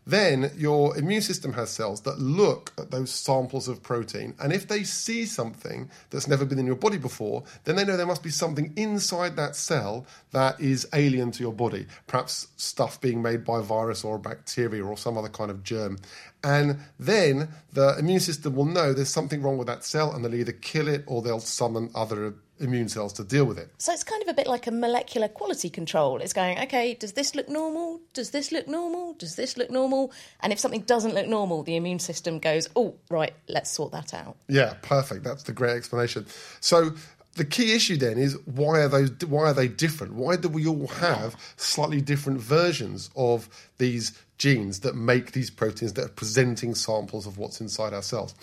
Then 0.09 0.51
your 0.57 0.97
immune 0.97 1.21
system 1.21 1.53
has 1.53 1.69
cells 1.69 2.01
that 2.01 2.17
look 2.17 2.73
at 2.79 2.89
those 2.89 3.11
samples 3.11 3.67
of 3.67 3.83
protein, 3.83 4.33
and 4.39 4.51
if 4.51 4.67
they 4.67 4.83
see 4.83 5.23
something 5.27 5.87
that's 6.09 6.27
never 6.27 6.45
been 6.45 6.57
in 6.57 6.65
your 6.65 6.75
body 6.75 6.97
before, 6.97 7.43
then 7.65 7.75
they 7.75 7.85
know 7.85 7.95
there 7.95 8.07
must 8.07 8.23
be 8.23 8.31
something 8.31 8.73
inside 8.75 9.35
that 9.35 9.55
cell 9.55 10.07
that 10.31 10.59
is 10.59 10.87
alien 10.93 11.29
to 11.33 11.43
your 11.43 11.53
body, 11.53 11.85
perhaps 12.07 12.47
stuff 12.57 12.99
being 12.99 13.21
made 13.21 13.45
by 13.45 13.59
a 13.59 13.61
virus 13.61 14.03
or 14.03 14.15
a 14.15 14.19
bacteria 14.19 14.83
or 14.83 14.97
some 14.97 15.15
other 15.15 15.29
kind 15.29 15.51
of 15.51 15.63
germ. 15.63 15.99
And 16.43 16.79
then 16.99 17.49
the 17.73 17.95
immune 17.99 18.19
system 18.19 18.55
will 18.55 18.65
know 18.65 18.93
there's 18.93 19.09
something 19.09 19.43
wrong 19.43 19.59
with 19.59 19.67
that 19.67 19.83
cell, 19.83 20.11
and 20.11 20.25
they'll 20.25 20.33
either 20.33 20.53
kill 20.53 20.87
it 20.87 21.03
or 21.05 21.21
they'll 21.21 21.39
summon 21.39 21.91
other 21.93 22.33
immune 22.59 22.89
cells 22.89 23.13
to 23.13 23.23
deal 23.23 23.45
with 23.45 23.57
it. 23.57 23.69
So 23.77 23.93
it's 23.93 24.03
kind 24.03 24.21
of 24.21 24.27
a 24.27 24.33
bit 24.33 24.47
like 24.47 24.67
a 24.67 24.71
molecular 24.71 25.27
quality 25.27 25.69
control. 25.69 26.17
It's 26.17 26.33
going, 26.33 26.59
okay, 26.59 26.93
does 26.93 27.13
this 27.13 27.35
look 27.35 27.49
normal? 27.49 27.99
Does 28.13 28.31
this 28.31 28.51
look 28.51 28.67
normal? 28.67 29.13
Does 29.13 29.35
this 29.35 29.57
look 29.57 29.69
normal? 29.69 30.11
And 30.41 30.53
if 30.53 30.59
something 30.59 30.81
doesn't 30.81 31.13
look 31.13 31.27
normal, 31.27 31.63
the 31.63 31.75
immune 31.75 31.99
system 31.99 32.39
goes, 32.39 32.67
oh, 32.75 32.95
right, 33.09 33.33
let's 33.47 33.69
sort 33.69 33.91
that 33.93 34.13
out. 34.13 34.35
Yeah, 34.47 34.73
perfect. 34.81 35.23
That's 35.23 35.43
the 35.43 35.53
great 35.53 35.75
explanation. 35.75 36.25
So 36.59 36.91
the 37.35 37.45
key 37.45 37.73
issue 37.73 37.97
then 37.97 38.17
is 38.17 38.37
why 38.45 38.81
are 38.81 38.87
those 38.87 39.11
why 39.25 39.45
are 39.45 39.53
they 39.53 39.67
different? 39.67 40.13
Why 40.13 40.35
do 40.35 40.49
we 40.49 40.67
all 40.67 40.87
have 40.87 41.35
slightly 41.55 42.01
different 42.01 42.41
versions 42.41 43.09
of 43.15 43.47
these 43.77 44.11
genes 44.37 44.81
that 44.81 44.95
make 44.95 45.31
these 45.31 45.49
proteins 45.49 45.93
that 45.93 46.05
are 46.05 46.09
presenting 46.09 46.75
samples 46.75 47.25
of 47.25 47.37
what's 47.37 47.61
inside 47.61 47.93
our 47.93 48.01
cells? 48.01 48.35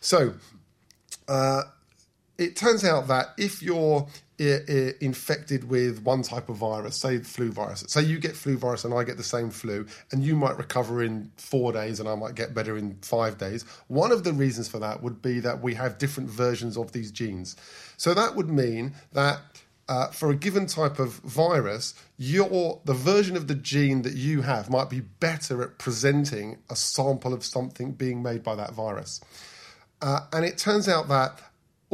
So 0.00 0.34
uh, 1.26 1.62
it 2.38 2.56
turns 2.56 2.84
out 2.84 3.08
that 3.08 3.28
if 3.38 3.62
you're 3.62 4.06
i- 4.40 4.60
i- 4.68 4.94
infected 5.00 5.64
with 5.64 6.02
one 6.02 6.22
type 6.22 6.48
of 6.48 6.56
virus, 6.56 6.96
say 6.96 7.18
flu 7.18 7.52
virus, 7.52 7.84
say 7.86 8.02
you 8.02 8.18
get 8.18 8.36
flu 8.36 8.56
virus 8.56 8.84
and 8.84 8.92
I 8.92 9.04
get 9.04 9.16
the 9.16 9.22
same 9.22 9.50
flu, 9.50 9.86
and 10.10 10.24
you 10.24 10.34
might 10.34 10.58
recover 10.58 11.02
in 11.02 11.30
four 11.36 11.72
days 11.72 12.00
and 12.00 12.08
I 12.08 12.16
might 12.16 12.34
get 12.34 12.52
better 12.54 12.76
in 12.76 12.98
five 13.02 13.38
days. 13.38 13.64
One 13.86 14.10
of 14.10 14.24
the 14.24 14.32
reasons 14.32 14.68
for 14.68 14.80
that 14.80 15.02
would 15.02 15.22
be 15.22 15.38
that 15.40 15.62
we 15.62 15.74
have 15.74 15.98
different 15.98 16.28
versions 16.30 16.76
of 16.76 16.92
these 16.92 17.12
genes. 17.12 17.54
So 17.96 18.14
that 18.14 18.34
would 18.34 18.48
mean 18.50 18.94
that 19.12 19.40
uh, 19.88 20.08
for 20.08 20.30
a 20.30 20.34
given 20.34 20.66
type 20.66 20.98
of 20.98 21.12
virus, 21.18 21.94
your 22.16 22.80
the 22.86 22.94
version 22.94 23.36
of 23.36 23.48
the 23.48 23.54
gene 23.54 24.00
that 24.02 24.14
you 24.14 24.40
have 24.40 24.70
might 24.70 24.88
be 24.88 25.00
better 25.00 25.62
at 25.62 25.78
presenting 25.78 26.56
a 26.70 26.74
sample 26.74 27.34
of 27.34 27.44
something 27.44 27.92
being 27.92 28.22
made 28.22 28.42
by 28.42 28.54
that 28.54 28.72
virus. 28.72 29.20
Uh, 30.00 30.20
and 30.32 30.44
it 30.44 30.56
turns 30.58 30.88
out 30.88 31.08
that 31.08 31.38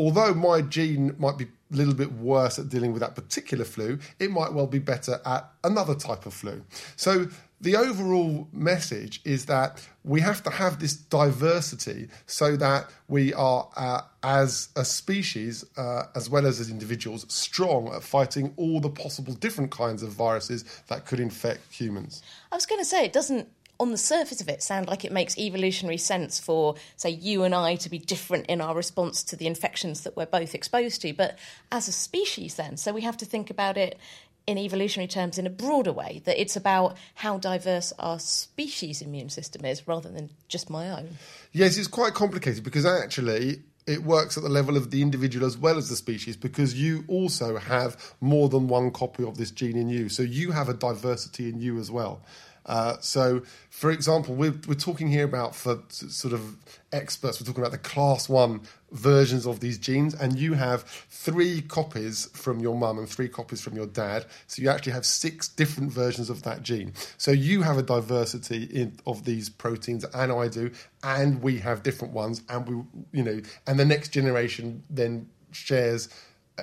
although 0.01 0.33
my 0.33 0.63
gene 0.63 1.15
might 1.19 1.37
be 1.37 1.45
a 1.45 1.77
little 1.77 1.95
bit 1.95 2.11
worse 2.13 2.59
at 2.59 2.69
dealing 2.71 2.93
with 2.93 3.01
that 3.01 3.15
particular 3.15 3.65
flu, 3.65 3.99
it 4.19 4.31
might 4.31 4.53
well 4.53 4.67
be 4.67 4.79
better 4.79 5.21
at 5.27 5.51
another 5.63 5.95
type 5.95 6.25
of 6.25 6.33
flu. 6.33 6.65
So 6.97 7.29
the 7.61 7.77
overall 7.77 8.49
message 8.51 9.21
is 9.25 9.45
that 9.47 9.87
we 10.03 10.23
have 10.23 10.43
to 10.45 10.51
have 10.51 10.81
this 10.81 10.95
diversity 10.95 12.09
so 12.25 12.57
that 12.57 12.91
we 13.09 13.35
are, 13.35 13.69
uh, 13.77 14.01
as 14.23 14.71
a 14.75 14.85
species, 14.85 15.65
uh, 15.77 16.05
as 16.15 16.31
well 16.31 16.47
as 16.47 16.59
as 16.59 16.71
individuals, 16.71 17.27
strong 17.29 17.93
at 17.95 18.03
fighting 18.03 18.55
all 18.57 18.81
the 18.81 18.89
possible 18.89 19.35
different 19.35 19.71
kinds 19.71 20.03
of 20.03 20.11
viruses 20.11 20.65
that 20.87 21.05
could 21.05 21.21
infect 21.21 21.71
humans. 21.71 22.23
I 22.51 22.57
was 22.57 22.65
going 22.65 22.81
to 22.81 22.87
say, 22.87 23.05
it 23.05 23.13
doesn't, 23.13 23.49
on 23.81 23.91
the 23.91 23.99
surface 23.99 24.43
of 24.43 24.49
it, 24.49 24.63
sound 24.63 24.87
like 24.87 25.05
it 25.05 25.11
makes 25.11 25.39
evolutionary 25.39 25.97
sense 25.97 26.39
for, 26.39 26.77
say, 26.97 27.09
you 27.09 27.43
and 27.45 27.55
I 27.55 27.77
to 27.77 27.89
be 27.89 27.99
different 27.99 28.47
in 28.47 28.61
our 28.61 28.75
response 28.75 29.23
to 29.25 29.37
the 29.37 29.47
infections 29.47 30.03
that 30.03 30.17
we're 30.17 30.27
both 30.27 30.55
exposed 30.55 31.01
to. 31.03 31.15
But 31.15 31.39
as 31.73 31.89
a 31.89 31.93
species, 31.93 32.57
then, 32.57 32.77
so 32.77 32.93
we 32.93 33.01
have 33.01 33.17
to 33.17 33.25
think 33.25 33.49
about 33.49 33.79
it 33.79 33.99
in 34.47 34.59
evolutionary 34.59 35.09
terms 35.09 35.39
in 35.39 35.47
a 35.47 35.51
broader 35.51 35.93
way, 35.93 36.21
that 36.27 36.39
it's 36.41 36.57
about 36.57 36.97
how 37.15 37.39
diverse 37.39 37.93
our 37.99 38.19
species 38.19 39.01
immune 39.01 39.31
system 39.31 39.65
is 39.65 39.89
rather 39.89 40.11
than 40.11 40.29
just 40.49 40.69
my 40.69 40.91
own. 40.91 41.17
Yes, 41.53 41.79
it's 41.79 41.89
quite 41.89 42.15
complicated 42.15 42.63
because 42.63 42.85
actually 42.85 43.63
it 43.87 44.03
works 44.03 44.37
at 44.37 44.43
the 44.43 44.49
level 44.49 44.77
of 44.77 44.91
the 44.91 45.03
individual 45.03 45.47
as 45.47 45.57
well 45.57 45.79
as 45.79 45.89
the 45.89 45.97
species 45.97 46.37
because 46.37 46.75
you 46.75 47.05
also 47.09 47.57
have 47.57 48.15
more 48.21 48.49
than 48.49 48.69
one 48.69 48.91
copy 48.91 49.25
of 49.25 49.39
this 49.39 49.51
gene 49.51 49.77
in 49.77 49.89
you. 49.89 50.09
So 50.09 50.23
you 50.23 50.51
have 50.51 50.69
a 50.69 50.75
diversity 50.75 51.49
in 51.49 51.61
you 51.61 51.79
as 51.79 51.91
well. 51.91 52.21
Uh, 52.67 52.97
so, 53.01 53.43
for 53.71 53.91
example, 53.91 54.35
we're, 54.35 54.55
we're 54.69 54.75
talking 54.75 55.09
here 55.09 55.25
about 55.25 55.55
for 55.55 55.83
sort 55.89 56.35
of 56.35 56.57
experts, 56.93 57.41
we're 57.41 57.47
talking 57.47 57.63
about 57.63 57.73
the 57.73 57.79
class 57.79 58.29
one 58.29 58.61
versions 58.93 59.47
of 59.47 59.61
these 59.61 59.79
genes, 59.79 60.15
and 60.15 60.39
you 60.39 60.55
have 60.55 60.83
three 60.83 61.63
copies 61.63 62.27
from 62.33 62.61
your 62.61 62.77
mum 62.77 62.99
and 62.99 63.09
three 63.09 63.29
copies 63.29 63.61
from 63.61 63.75
your 63.75 63.87
dad. 63.87 64.27
So 64.47 64.63
you 64.63 64.69
actually 64.69 64.93
have 64.93 65.07
six 65.07 65.49
different 65.49 65.93
versions 65.93 66.29
of 66.29 66.43
that 66.43 66.63
gene. 66.63 66.93
So 67.17 67.31
you 67.31 67.63
have 67.63 67.79
a 67.79 67.83
diversity 67.83 68.65
in, 68.65 68.99
of 69.07 69.25
these 69.25 69.49
proteins, 69.49 70.05
and 70.05 70.33
I 70.33 70.49
do, 70.49 70.71
and 71.03 71.43
we 71.43 71.59
have 71.59 71.83
different 71.83 72.13
ones, 72.13 72.43
and 72.49 72.69
we, 72.69 73.19
you 73.19 73.25
know, 73.25 73.41
and 73.67 73.79
the 73.79 73.85
next 73.85 74.09
generation 74.09 74.83
then 74.91 75.29
shares 75.53 76.09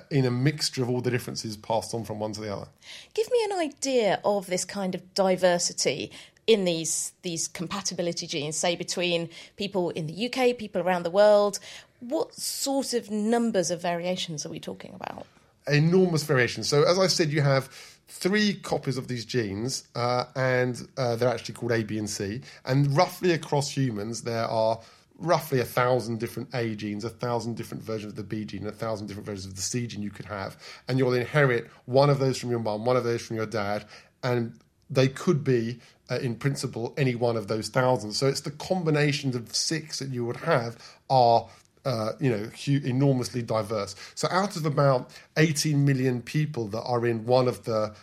in 0.10 0.26
a 0.26 0.32
mixture 0.32 0.84
of 0.84 0.90
all 0.90 1.02
the 1.02 1.12
differences 1.12 1.58
passed 1.58 1.94
on 1.94 2.04
from 2.04 2.20
one 2.20 2.34
to 2.34 2.42
the 2.42 2.54
other. 2.54 2.68
Give 3.14 3.30
me 3.32 3.44
an 3.46 3.60
idea 3.60 4.20
of 4.24 4.48
this 4.48 4.66
kind 4.66 4.96
of 4.96 5.14
diversity 5.14 6.12
in 6.48 6.64
these 6.64 7.12
these 7.22 7.48
compatibility 7.48 8.26
genes, 8.26 8.56
say 8.56 8.76
between 8.76 9.30
people 9.58 9.90
in 9.92 10.08
the 10.08 10.28
UK, 10.28 10.58
people 10.58 10.82
around 10.82 11.04
the 11.04 11.12
world. 11.12 11.60
What 12.00 12.34
sort 12.34 12.94
of 12.94 13.12
numbers 13.12 13.72
of 13.72 13.82
variations 13.82 14.46
are 14.46 14.50
we 14.50 14.60
talking 14.60 14.94
about? 14.94 15.26
Enormous 15.68 16.24
variations. 16.24 16.70
So, 16.70 16.84
as 16.84 16.98
I 16.98 17.08
said, 17.08 17.30
you 17.30 17.42
have 17.42 17.68
three 18.08 18.54
copies 18.54 18.98
of 18.98 19.08
these 19.08 19.26
genes, 19.26 19.88
uh, 19.96 20.26
and 20.36 20.88
uh, 20.98 21.16
they're 21.18 21.30
actually 21.30 21.56
called 21.56 21.74
A, 21.74 21.84
B, 21.84 21.98
and 21.98 22.10
C. 22.10 22.42
And 22.66 22.96
roughly 22.96 23.34
across 23.34 23.70
humans, 23.70 24.22
there 24.22 24.46
are 24.46 24.80
roughly 25.18 25.60
a 25.60 25.66
thousand 25.66 26.20
different 26.20 26.54
A 26.54 26.76
genes, 26.76 27.04
a 27.04 27.10
thousand 27.10 27.56
different 27.56 27.84
versions 27.84 28.14
of 28.14 28.16
the 28.16 28.24
B 28.24 28.46
gene, 28.46 28.66
a 28.68 28.72
thousand 28.72 29.08
different 29.08 29.26
versions 29.26 29.46
of 29.46 29.56
the 29.56 29.62
C 29.62 29.88
gene 29.88 30.02
you 30.02 30.10
could 30.10 30.26
have. 30.26 30.58
And 30.88 30.98
you'll 30.98 31.14
inherit 31.14 31.68
one 31.86 32.10
of 32.10 32.20
those 32.20 32.38
from 32.38 32.50
your 32.50 32.60
mum, 32.60 32.86
one 32.86 32.98
of 32.98 33.04
those 33.04 33.22
from 33.22 33.36
your 33.36 33.46
dad, 33.46 33.86
and 34.24 34.60
they 34.90 35.08
could 35.08 35.44
be, 35.44 35.80
uh, 36.10 36.20
in 36.20 36.36
principle, 36.36 36.94
any 36.98 37.16
one 37.16 37.36
of 37.36 37.48
those 37.48 37.68
thousands. 37.70 38.18
So 38.18 38.28
it's 38.28 38.42
the 38.42 38.52
combinations 38.52 39.36
of 39.36 39.54
six 39.56 40.00
that 40.00 40.10
you 40.10 40.26
would 40.26 40.38
have 40.38 40.78
are. 41.10 41.48
Uh, 41.86 42.12
you 42.20 42.30
know, 42.30 42.50
enormously 42.68 43.42
diverse. 43.42 43.96
So, 44.14 44.28
out 44.30 44.58
of 44.58 44.66
about 44.66 45.10
18 45.38 45.86
million 45.86 46.22
people 46.22 46.68
that 46.68 46.82
are 46.82 47.06
in 47.06 47.26
one 47.26 47.48
of 47.48 47.64
the 47.64 47.96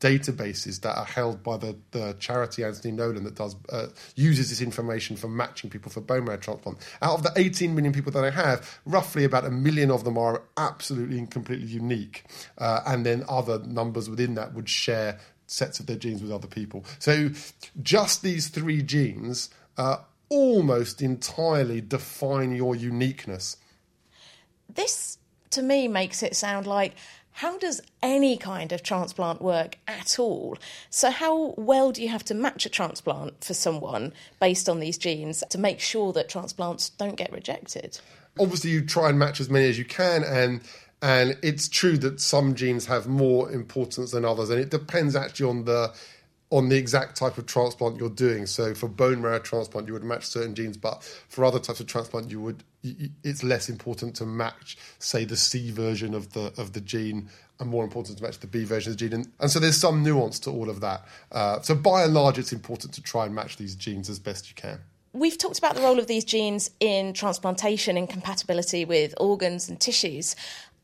databases 0.00 0.80
that 0.82 0.96
are 0.96 1.04
held 1.04 1.42
by 1.42 1.56
the, 1.56 1.76
the 1.92 2.14
charity 2.18 2.62
Anthony 2.62 2.92
Nolan 2.92 3.24
that 3.24 3.34
does 3.34 3.56
uh, 3.70 3.86
uses 4.14 4.50
this 4.50 4.60
information 4.60 5.16
for 5.16 5.28
matching 5.28 5.70
people 5.70 5.90
for 5.90 6.00
bone 6.00 6.24
marrow 6.24 6.36
transplant. 6.36 6.78
Out 7.00 7.14
of 7.14 7.22
the 7.22 7.32
18 7.36 7.74
million 7.74 7.92
people 7.92 8.12
that 8.12 8.24
I 8.24 8.30
have, 8.30 8.78
roughly 8.84 9.24
about 9.24 9.46
a 9.46 9.50
million 9.50 9.90
of 9.90 10.04
them 10.04 10.18
are 10.18 10.42
absolutely 10.56 11.18
and 11.18 11.30
completely 11.30 11.66
unique, 11.66 12.24
uh, 12.58 12.80
and 12.86 13.06
then 13.06 13.24
other 13.28 13.58
numbers 13.60 14.10
within 14.10 14.34
that 14.34 14.52
would 14.54 14.68
share 14.68 15.18
sets 15.46 15.80
of 15.80 15.86
their 15.86 15.96
genes 15.96 16.22
with 16.22 16.32
other 16.32 16.48
people. 16.48 16.84
So 16.98 17.30
just 17.82 18.22
these 18.22 18.48
three 18.48 18.82
genes 18.82 19.48
uh, 19.78 19.98
almost 20.28 21.00
entirely 21.00 21.80
define 21.80 22.54
your 22.54 22.74
uniqueness. 22.74 23.56
This, 24.68 25.18
to 25.50 25.62
me, 25.62 25.88
makes 25.88 26.22
it 26.22 26.36
sound 26.36 26.66
like 26.66 26.94
how 27.36 27.58
does 27.58 27.82
any 28.02 28.38
kind 28.38 28.72
of 28.72 28.82
transplant 28.82 29.42
work 29.42 29.76
at 29.86 30.18
all? 30.18 30.56
So, 30.88 31.10
how 31.10 31.52
well 31.58 31.92
do 31.92 32.02
you 32.02 32.08
have 32.08 32.24
to 32.24 32.34
match 32.34 32.64
a 32.64 32.70
transplant 32.70 33.44
for 33.44 33.52
someone 33.52 34.14
based 34.40 34.70
on 34.70 34.80
these 34.80 34.96
genes 34.96 35.44
to 35.50 35.58
make 35.58 35.78
sure 35.78 36.14
that 36.14 36.30
transplants 36.30 36.88
don't 36.88 37.16
get 37.16 37.30
rejected? 37.32 38.00
Obviously, 38.40 38.70
you 38.70 38.86
try 38.86 39.10
and 39.10 39.18
match 39.18 39.38
as 39.38 39.50
many 39.50 39.68
as 39.68 39.78
you 39.78 39.84
can, 39.84 40.24
and 40.24 40.62
and 41.02 41.36
it's 41.42 41.68
true 41.68 41.98
that 41.98 42.22
some 42.22 42.54
genes 42.54 42.86
have 42.86 43.06
more 43.06 43.52
importance 43.52 44.12
than 44.12 44.24
others, 44.24 44.48
and 44.48 44.58
it 44.58 44.70
depends 44.70 45.14
actually 45.14 45.50
on 45.50 45.64
the 45.66 45.92
on 46.50 46.68
the 46.68 46.76
exact 46.76 47.16
type 47.16 47.38
of 47.38 47.46
transplant 47.46 47.98
you're 47.98 48.08
doing. 48.08 48.46
So 48.46 48.74
for 48.74 48.88
bone 48.88 49.20
marrow 49.20 49.38
transplant, 49.38 49.88
you 49.88 49.92
would 49.94 50.04
match 50.04 50.26
certain 50.26 50.54
genes, 50.54 50.76
but 50.76 51.02
for 51.28 51.44
other 51.44 51.58
types 51.58 51.80
of 51.80 51.86
transplant, 51.86 52.30
you 52.30 52.40
would. 52.40 52.62
It's 53.24 53.42
less 53.42 53.68
important 53.68 54.14
to 54.16 54.26
match, 54.26 54.78
say, 55.00 55.24
the 55.24 55.36
C 55.36 55.72
version 55.72 56.14
of 56.14 56.32
the 56.34 56.52
of 56.56 56.72
the 56.72 56.80
gene, 56.80 57.28
and 57.58 57.68
more 57.68 57.82
important 57.82 58.18
to 58.18 58.24
match 58.24 58.38
the 58.38 58.46
B 58.46 58.64
version 58.64 58.92
of 58.92 58.98
the 58.98 59.08
gene. 59.08 59.12
And, 59.12 59.32
and 59.40 59.50
so 59.50 59.58
there's 59.58 59.76
some 59.76 60.04
nuance 60.04 60.38
to 60.40 60.50
all 60.50 60.70
of 60.70 60.80
that. 60.80 61.06
Uh, 61.32 61.60
so 61.62 61.74
by 61.74 62.04
and 62.04 62.14
large, 62.14 62.38
it's 62.38 62.52
important 62.52 62.94
to 62.94 63.02
try 63.02 63.26
and 63.26 63.34
match 63.34 63.56
these 63.56 63.74
genes 63.74 64.08
as 64.08 64.20
best 64.20 64.48
you 64.48 64.54
can. 64.54 64.78
We've 65.12 65.38
talked 65.38 65.58
about 65.58 65.74
the 65.74 65.80
role 65.80 65.98
of 65.98 66.06
these 66.06 66.24
genes 66.24 66.70
in 66.78 67.14
transplantation 67.14 67.96
and 67.96 68.08
compatibility 68.08 68.84
with 68.84 69.14
organs 69.18 69.68
and 69.68 69.80
tissues. 69.80 70.36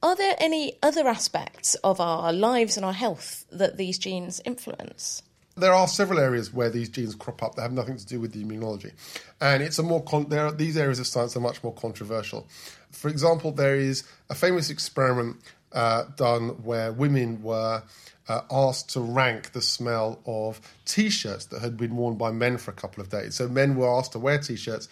Are 0.02 0.16
there 0.16 0.34
any 0.38 0.78
other 0.82 1.06
aspects 1.06 1.74
of 1.84 2.00
our 2.00 2.32
lives 2.32 2.76
and 2.76 2.84
our 2.84 2.94
health 2.94 3.44
that 3.52 3.76
these 3.76 3.98
genes 3.98 4.40
influence? 4.44 5.22
There 5.56 5.72
are 5.72 5.86
several 5.86 6.18
areas 6.18 6.52
where 6.52 6.70
these 6.70 6.88
genes 6.88 7.14
crop 7.14 7.42
up 7.42 7.54
that 7.54 7.62
have 7.62 7.72
nothing 7.72 7.96
to 7.96 8.06
do 8.06 8.20
with 8.20 8.32
the 8.32 8.42
immunology, 8.44 8.92
and 9.40 9.62
it's 9.62 9.78
a 9.78 9.82
more 9.82 10.02
con- 10.02 10.28
there 10.28 10.46
are, 10.46 10.52
these 10.52 10.76
areas 10.76 10.98
of 10.98 11.06
science 11.06 11.36
are 11.36 11.40
much 11.40 11.62
more 11.62 11.74
controversial. 11.74 12.46
For 12.90 13.08
example, 13.08 13.52
there 13.52 13.76
is 13.76 14.04
a 14.30 14.34
famous 14.34 14.70
experiment 14.70 15.36
uh, 15.72 16.04
done 16.16 16.50
where 16.64 16.92
women 16.92 17.42
were 17.42 17.82
uh, 18.28 18.40
asked 18.50 18.90
to 18.90 19.00
rank 19.00 19.52
the 19.52 19.62
smell 19.62 20.20
of 20.26 20.60
T-shirts 20.84 21.46
that 21.46 21.60
had 21.60 21.76
been 21.76 21.96
worn 21.96 22.16
by 22.16 22.30
men 22.30 22.56
for 22.56 22.70
a 22.70 22.74
couple 22.74 23.02
of 23.02 23.08
days. 23.08 23.34
So 23.34 23.48
men 23.48 23.76
were 23.76 23.88
asked 23.88 24.12
to 24.12 24.18
wear 24.18 24.38
T-shirts, 24.38 24.88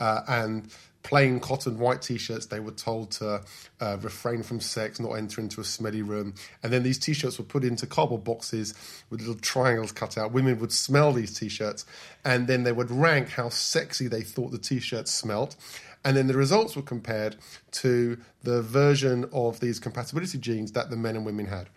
uh, 0.00 0.22
and 0.28 0.68
plain 1.02 1.40
cotton 1.40 1.78
white 1.78 2.02
t-shirts 2.02 2.46
they 2.46 2.60
were 2.60 2.72
told 2.72 3.10
to 3.10 3.42
uh, 3.80 3.96
refrain 4.00 4.42
from 4.42 4.60
sex 4.60 5.00
not 5.00 5.12
enter 5.12 5.40
into 5.40 5.60
a 5.60 5.64
smelly 5.64 6.02
room. 6.02 6.34
And 6.62 6.72
then 6.72 6.82
these 6.82 6.98
t-shirts 6.98 7.38
were 7.38 7.44
put 7.44 7.64
into 7.64 7.86
cardboard 7.86 8.24
boxes 8.24 8.74
with 9.10 9.20
little 9.20 9.34
triangles 9.34 9.92
cut 9.92 10.16
out. 10.16 10.32
Women 10.32 10.58
would 10.60 10.72
smell 10.72 11.12
these 11.12 11.36
t-shirts 11.38 11.84
and 12.24 12.46
then 12.46 12.64
they 12.64 12.72
would 12.72 12.90
rank 12.90 13.30
how 13.30 13.48
sexy 13.48 14.08
they 14.08 14.22
thought 14.22 14.52
the 14.52 14.58
t-shirts 14.58 15.12
smelt. 15.12 15.56
And 16.04 16.16
then 16.16 16.26
the 16.26 16.34
results 16.34 16.74
were 16.74 16.82
compared 16.82 17.36
to 17.72 18.18
the 18.42 18.62
version 18.62 19.28
of 19.32 19.60
these 19.60 19.78
compatibility 19.78 20.38
genes 20.38 20.72
that 20.72 20.90
the 20.90 20.96
men 20.96 21.16
and 21.16 21.24
women 21.24 21.46
had. 21.46 21.68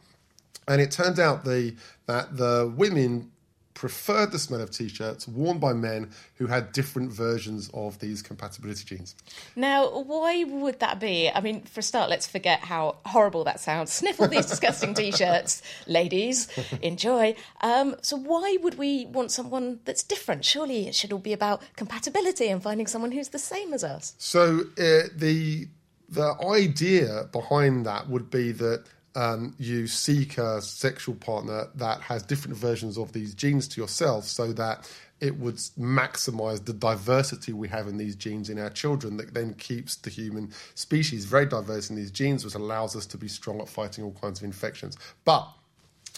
And 0.68 0.82
it 0.82 0.90
turned 0.92 1.20
out 1.20 1.46
the, 1.46 1.76
that 2.08 2.38
the 2.38 2.74
women 2.76 3.32
preferred 3.76 4.32
the 4.32 4.40
smell 4.40 4.62
of 4.62 4.72
t-shirts 4.72 5.28
worn 5.28 5.60
by 5.60 5.74
men 5.74 6.10
who 6.36 6.48
had 6.48 6.72
different 6.72 7.12
versions 7.12 7.70
of 7.74 8.00
these 8.00 8.22
compatibility 8.24 8.84
genes. 8.84 9.16
Now, 9.56 9.88
why 10.00 10.46
would 10.46 10.80
that 10.80 11.00
be? 11.00 11.30
I 11.30 11.42
mean, 11.42 11.62
for 11.64 11.82
a 11.82 11.84
start, 11.84 12.10
let's 12.10 12.26
forget 12.26 12.62
how 12.62 12.96
horrible 13.06 13.44
that 13.44 13.60
sounds. 13.60 13.94
Sniffle 14.06 14.30
these 14.30 14.48
disgusting 14.48 14.94
t-shirts, 14.94 15.62
ladies. 15.86 16.48
Enjoy. 16.82 17.36
Um, 17.62 17.96
so, 18.02 18.18
why 18.18 18.58
would 18.62 18.78
we 18.78 19.06
want 19.06 19.32
someone 19.32 19.82
that's 19.86 20.04
different? 20.04 20.46
Surely 20.46 20.88
it 20.88 20.96
should 20.96 21.14
all 21.14 21.20
be 21.20 21.34
about 21.34 21.62
compatibility 21.76 22.48
and 22.48 22.64
finding 22.64 22.88
someone 22.88 23.12
who's 23.12 23.30
the 23.30 23.40
same 23.40 23.74
as 23.74 23.84
us. 23.84 24.16
So, 24.18 24.62
uh, 24.80 25.10
the 25.14 25.68
the 26.08 26.36
idea 26.46 27.28
behind 27.32 27.86
that 27.86 28.10
would 28.10 28.30
be 28.30 28.52
that 28.54 28.86
um, 29.16 29.56
you 29.58 29.88
seek 29.88 30.38
a 30.38 30.62
sexual 30.62 31.16
partner 31.16 31.68
that 31.76 32.02
has 32.02 32.24
different 32.24 32.58
versions 32.58 32.98
of 32.98 33.14
these 33.14 33.34
genes 33.34 33.68
to 33.70 33.82
yourself 33.82 34.26
so 34.26 34.54
that 34.54 34.90
it 35.22 35.38
would 35.38 35.56
maximize 35.80 36.66
the 36.66 36.74
diversity 36.74 37.54
we 37.54 37.70
have 37.70 37.88
in 37.88 37.98
these 37.98 38.16
genes 38.16 38.50
in 38.50 38.60
our 38.60 38.70
children 38.70 39.18
that 39.18 39.34
then 39.34 39.54
keeps 39.54 39.96
the 39.96 40.10
human 40.10 40.52
species 40.76 41.26
very 41.26 41.46
diverse 41.46 41.90
in 41.90 41.96
these 41.96 42.12
genes 42.12 42.44
which 42.44 42.56
allows 42.56 42.96
us 42.96 43.06
to 43.06 43.18
be 43.18 43.28
strong 43.28 43.62
at 43.62 43.70
fighting 43.70 44.04
all 44.04 44.16
kinds 44.22 44.40
of 44.40 44.46
infections 44.46 44.98
but 45.24 45.48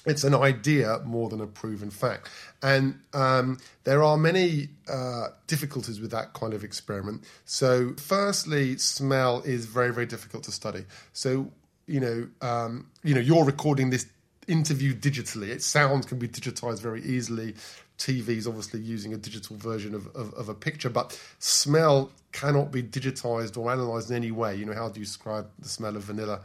It's 0.07 0.23
an 0.23 0.33
idea 0.33 1.01
more 1.05 1.27
than 1.27 1.41
a 1.41 1.47
proven 1.47 1.89
fact. 1.89 2.29
And 2.63 2.99
um, 3.13 3.59
there 3.83 4.03
are 4.03 4.17
many 4.17 4.69
uh, 4.89 5.27
difficulties 5.47 5.99
with 5.99 6.11
that 6.11 6.33
kind 6.33 6.53
of 6.53 6.63
experiment. 6.63 7.25
So, 7.43 7.93
firstly, 7.97 8.77
smell 8.77 9.41
is 9.41 9.65
very, 9.65 9.91
very 9.93 10.05
difficult 10.05 10.43
to 10.43 10.51
study. 10.51 10.85
So, 11.11 11.51
you 11.88 12.00
know, 12.00 12.27
um, 12.41 12.88
you 13.03 13.15
know, 13.15 13.22
you're 13.22 13.46
recording 13.46 13.89
this 13.89 14.06
interview 14.48 14.94
digitally. 14.94 15.50
It 15.50 15.63
sound 15.63 16.08
can 16.08 16.20
be 16.20 16.27
digitized 16.27 16.82
very 16.82 17.01
easily. 17.01 17.56
TV 17.98 18.29
is 18.29 18.48
obviously 18.48 18.79
using 18.79 19.13
a 19.13 19.17
digital 19.17 19.56
version 19.58 19.96
of, 19.96 20.08
of, 20.15 20.34
of, 20.36 20.50
a 20.50 20.53
picture, 20.53 20.89
but 20.89 21.20
smell 21.39 22.12
cannot 22.32 22.72
be 22.72 22.84
digitized 22.84 23.58
or 23.58 23.72
analyzed 23.72 24.12
in 24.12 24.15
any 24.15 24.32
way. 24.32 24.56
You 24.56 24.65
know, 24.65 24.74
how 24.74 24.89
do 24.89 25.00
you 25.00 25.06
describe 25.06 25.50
the 25.60 25.67
smell 25.67 25.96
of 25.96 26.03
vanilla? 26.03 26.41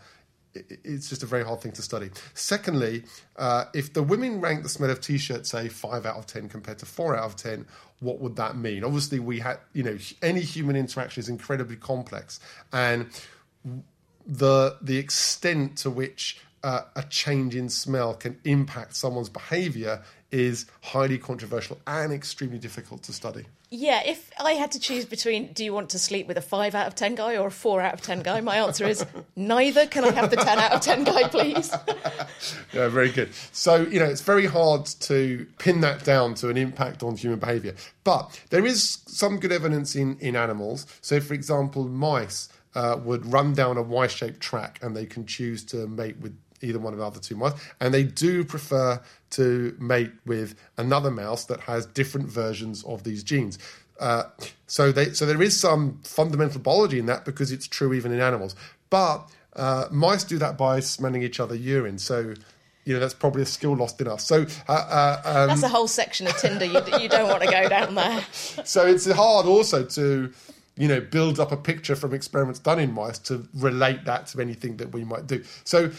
It's 0.54 1.08
just 1.08 1.22
a 1.22 1.26
very 1.26 1.44
hard 1.44 1.60
thing 1.60 1.72
to 1.72 1.82
study. 1.82 2.10
Secondly, 2.34 3.04
uh, 3.36 3.66
if 3.74 3.92
the 3.92 4.02
women 4.02 4.40
rank 4.40 4.62
the 4.62 4.68
smell 4.68 4.90
of 4.90 5.00
t-shirts, 5.00 5.50
say 5.50 5.68
five 5.68 6.06
out 6.06 6.16
of 6.16 6.26
ten 6.26 6.48
compared 6.48 6.78
to 6.78 6.86
four 6.86 7.16
out 7.16 7.24
of 7.24 7.36
ten, 7.36 7.66
what 8.00 8.20
would 8.20 8.36
that 8.36 8.56
mean? 8.56 8.82
Obviously, 8.84 9.18
we 9.18 9.38
had, 9.38 9.58
you 9.72 9.82
know, 9.82 9.96
any 10.22 10.40
human 10.40 10.76
interaction 10.76 11.20
is 11.20 11.28
incredibly 11.28 11.76
complex, 11.76 12.40
and 12.72 13.06
the 14.26 14.76
the 14.80 14.98
extent 14.98 15.78
to 15.78 15.90
which 15.90 16.38
uh, 16.62 16.82
a 16.96 17.02
change 17.04 17.54
in 17.54 17.68
smell 17.68 18.14
can 18.14 18.38
impact 18.44 18.94
someone's 18.94 19.28
behavior 19.28 20.02
is 20.30 20.66
highly 20.82 21.18
controversial 21.18 21.78
and 21.86 22.12
extremely 22.12 22.58
difficult 22.58 23.02
to 23.02 23.12
study. 23.12 23.44
Yeah, 23.74 24.02
if 24.04 24.30
I 24.38 24.52
had 24.52 24.72
to 24.72 24.78
choose 24.78 25.06
between 25.06 25.54
do 25.54 25.64
you 25.64 25.72
want 25.72 25.88
to 25.90 25.98
sleep 25.98 26.26
with 26.26 26.36
a 26.36 26.42
5 26.42 26.74
out 26.74 26.86
of 26.86 26.94
10 26.94 27.14
guy 27.14 27.38
or 27.38 27.46
a 27.46 27.50
4 27.50 27.80
out 27.80 27.94
of 27.94 28.02
10 28.02 28.20
guy, 28.20 28.40
my 28.42 28.56
answer 28.56 28.86
is 28.86 29.04
neither. 29.36 29.86
Can 29.86 30.04
I 30.04 30.10
have 30.10 30.30
the 30.30 30.36
10 30.36 30.58
out 30.58 30.72
of 30.72 30.80
10 30.82 31.04
guy, 31.04 31.28
please? 31.28 31.74
yeah, 32.74 32.88
very 32.88 33.10
good. 33.10 33.32
So, 33.52 33.76
you 33.76 33.98
know, 33.98 34.04
it's 34.04 34.20
very 34.20 34.44
hard 34.44 34.84
to 34.84 35.46
pin 35.58 35.80
that 35.80 36.04
down 36.04 36.34
to 36.36 36.50
an 36.50 36.58
impact 36.58 37.02
on 37.02 37.16
human 37.16 37.38
behavior. 37.38 37.74
But 38.04 38.38
there 38.50 38.66
is 38.66 38.98
some 39.06 39.38
good 39.38 39.52
evidence 39.52 39.96
in, 39.96 40.18
in 40.18 40.36
animals. 40.36 40.86
So, 41.00 41.18
for 41.20 41.32
example, 41.32 41.88
mice 41.88 42.50
uh, 42.74 42.98
would 43.04 43.24
run 43.26 43.52
down 43.54 43.76
a 43.76 43.82
Y 43.82 44.06
shaped 44.06 44.40
track 44.40 44.78
and 44.82 44.96
they 44.96 45.06
can 45.06 45.26
choose 45.26 45.64
to 45.64 45.86
mate 45.86 46.18
with 46.20 46.36
either 46.62 46.78
one 46.78 46.92
of 46.92 46.98
the 46.98 47.04
other 47.04 47.20
two 47.20 47.36
mice. 47.36 47.54
And 47.80 47.92
they 47.92 48.04
do 48.04 48.44
prefer 48.44 49.00
to 49.30 49.76
mate 49.78 50.12
with 50.24 50.54
another 50.76 51.10
mouse 51.10 51.44
that 51.46 51.60
has 51.60 51.86
different 51.86 52.28
versions 52.28 52.84
of 52.84 53.02
these 53.04 53.22
genes. 53.22 53.58
Uh, 54.00 54.24
so, 54.66 54.90
they, 54.90 55.12
so 55.12 55.26
there 55.26 55.42
is 55.42 55.58
some 55.58 56.00
fundamental 56.02 56.60
biology 56.60 56.98
in 56.98 57.06
that 57.06 57.24
because 57.24 57.52
it's 57.52 57.66
true 57.66 57.92
even 57.92 58.12
in 58.12 58.20
animals. 58.20 58.54
But 58.90 59.28
uh, 59.54 59.86
mice 59.90 60.24
do 60.24 60.38
that 60.38 60.56
by 60.56 60.80
smelling 60.80 61.22
each 61.22 61.40
other 61.40 61.54
urine. 61.54 61.98
So 61.98 62.34
you 62.84 62.94
know 62.94 63.00
that's 63.00 63.14
probably 63.14 63.42
a 63.42 63.46
skill 63.46 63.76
lost 63.76 64.00
in 64.00 64.08
us. 64.08 64.24
So 64.24 64.46
uh, 64.68 64.72
uh, 64.72 65.22
um, 65.24 65.48
that's 65.48 65.62
a 65.62 65.68
whole 65.68 65.88
section 65.88 66.26
of 66.26 66.36
Tinder. 66.36 66.64
You, 66.64 66.80
you 66.98 67.08
don't 67.08 67.28
want 67.28 67.42
to 67.42 67.50
go 67.50 67.68
down 67.68 67.94
there. 67.94 68.24
So 68.64 68.86
it's 68.86 69.10
hard 69.10 69.46
also 69.46 69.84
to 69.84 70.32
you 70.76 70.88
know 70.88 71.00
build 71.00 71.38
up 71.38 71.52
a 71.52 71.56
picture 71.56 71.96
from 71.96 72.14
experiments 72.14 72.58
done 72.58 72.78
in 72.78 72.92
mice 72.92 73.18
to 73.18 73.46
relate 73.54 74.04
that 74.04 74.26
to 74.28 74.40
anything 74.40 74.76
that 74.78 74.92
we 74.92 75.04
might 75.04 75.26
do. 75.26 75.42
So 75.64 75.90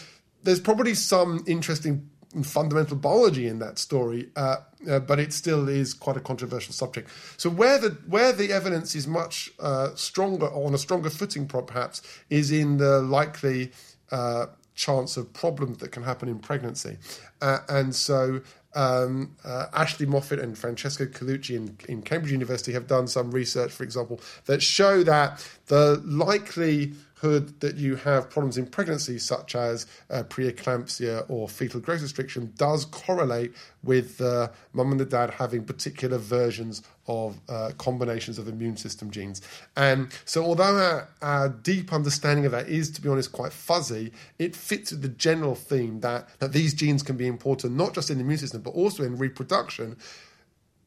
there's 0.42 0.60
probably 0.60 0.94
some 0.94 1.44
interesting 1.46 2.08
fundamental 2.42 2.96
biology 2.96 3.46
in 3.46 3.60
that 3.60 3.78
story, 3.78 4.28
uh, 4.34 4.56
uh, 4.90 4.98
but 4.98 5.20
it 5.20 5.32
still 5.32 5.68
is 5.68 5.94
quite 5.94 6.16
a 6.16 6.20
controversial 6.20 6.72
subject. 6.72 7.08
So 7.36 7.48
where 7.48 7.78
the 7.78 7.90
where 8.06 8.32
the 8.32 8.52
evidence 8.52 8.94
is 8.94 9.06
much 9.06 9.52
uh, 9.60 9.94
stronger 9.94 10.46
on 10.46 10.74
a 10.74 10.78
stronger 10.78 11.10
footing, 11.10 11.46
perhaps, 11.46 12.02
is 12.30 12.50
in 12.50 12.78
the 12.78 13.00
likely 13.00 13.72
uh, 14.10 14.46
chance 14.74 15.16
of 15.16 15.32
problems 15.32 15.78
that 15.78 15.92
can 15.92 16.02
happen 16.02 16.28
in 16.28 16.38
pregnancy, 16.38 16.98
uh, 17.40 17.58
and 17.68 17.94
so. 17.94 18.40
Um, 18.74 19.36
uh, 19.44 19.66
Ashley 19.72 20.06
Moffett 20.06 20.42
and 20.42 20.58
Francesco 20.58 21.06
Colucci 21.06 21.56
in, 21.56 21.78
in 21.88 22.02
Cambridge 22.02 22.32
University 22.32 22.72
have 22.72 22.86
done 22.86 23.06
some 23.06 23.30
research, 23.30 23.70
for 23.70 23.84
example, 23.84 24.20
that 24.46 24.62
show 24.62 25.04
that 25.04 25.46
the 25.66 26.02
likely 26.04 26.94
that 27.30 27.76
you 27.76 27.96
have 27.96 28.30
problems 28.30 28.58
in 28.58 28.66
pregnancy, 28.66 29.18
such 29.18 29.54
as 29.54 29.86
uh, 30.10 30.22
preeclampsia 30.24 31.24
or 31.28 31.48
fetal 31.48 31.80
growth 31.80 32.02
restriction, 32.02 32.52
does 32.56 32.84
correlate 32.86 33.54
with 33.82 34.20
uh, 34.20 34.48
mum 34.72 34.90
and 34.90 35.00
the 35.00 35.04
dad 35.04 35.30
having 35.30 35.64
particular 35.64 36.18
versions 36.18 36.82
of 37.06 37.38
uh, 37.48 37.70
combinations 37.76 38.38
of 38.38 38.48
immune 38.48 38.76
system 38.76 39.10
genes. 39.10 39.42
And 39.76 40.08
so, 40.24 40.44
although 40.44 40.76
our, 40.76 41.08
our, 41.20 41.48
deep 41.48 41.92
understanding 41.92 42.46
of 42.46 42.52
that 42.52 42.68
is, 42.68 42.90
to 42.92 43.02
be 43.02 43.08
honest, 43.08 43.32
quite 43.32 43.52
fuzzy, 43.52 44.12
it 44.38 44.56
fits 44.56 44.90
with 44.90 45.02
the 45.02 45.08
general 45.08 45.54
theme 45.54 46.00
that, 46.00 46.28
that 46.38 46.52
these 46.52 46.74
genes 46.74 47.02
can 47.02 47.16
be 47.16 47.26
important 47.26 47.74
not 47.74 47.94
just 47.94 48.10
in 48.10 48.18
the 48.18 48.24
immune 48.24 48.38
system, 48.38 48.62
but 48.62 48.70
also 48.70 49.02
in 49.02 49.18
reproduction 49.18 49.96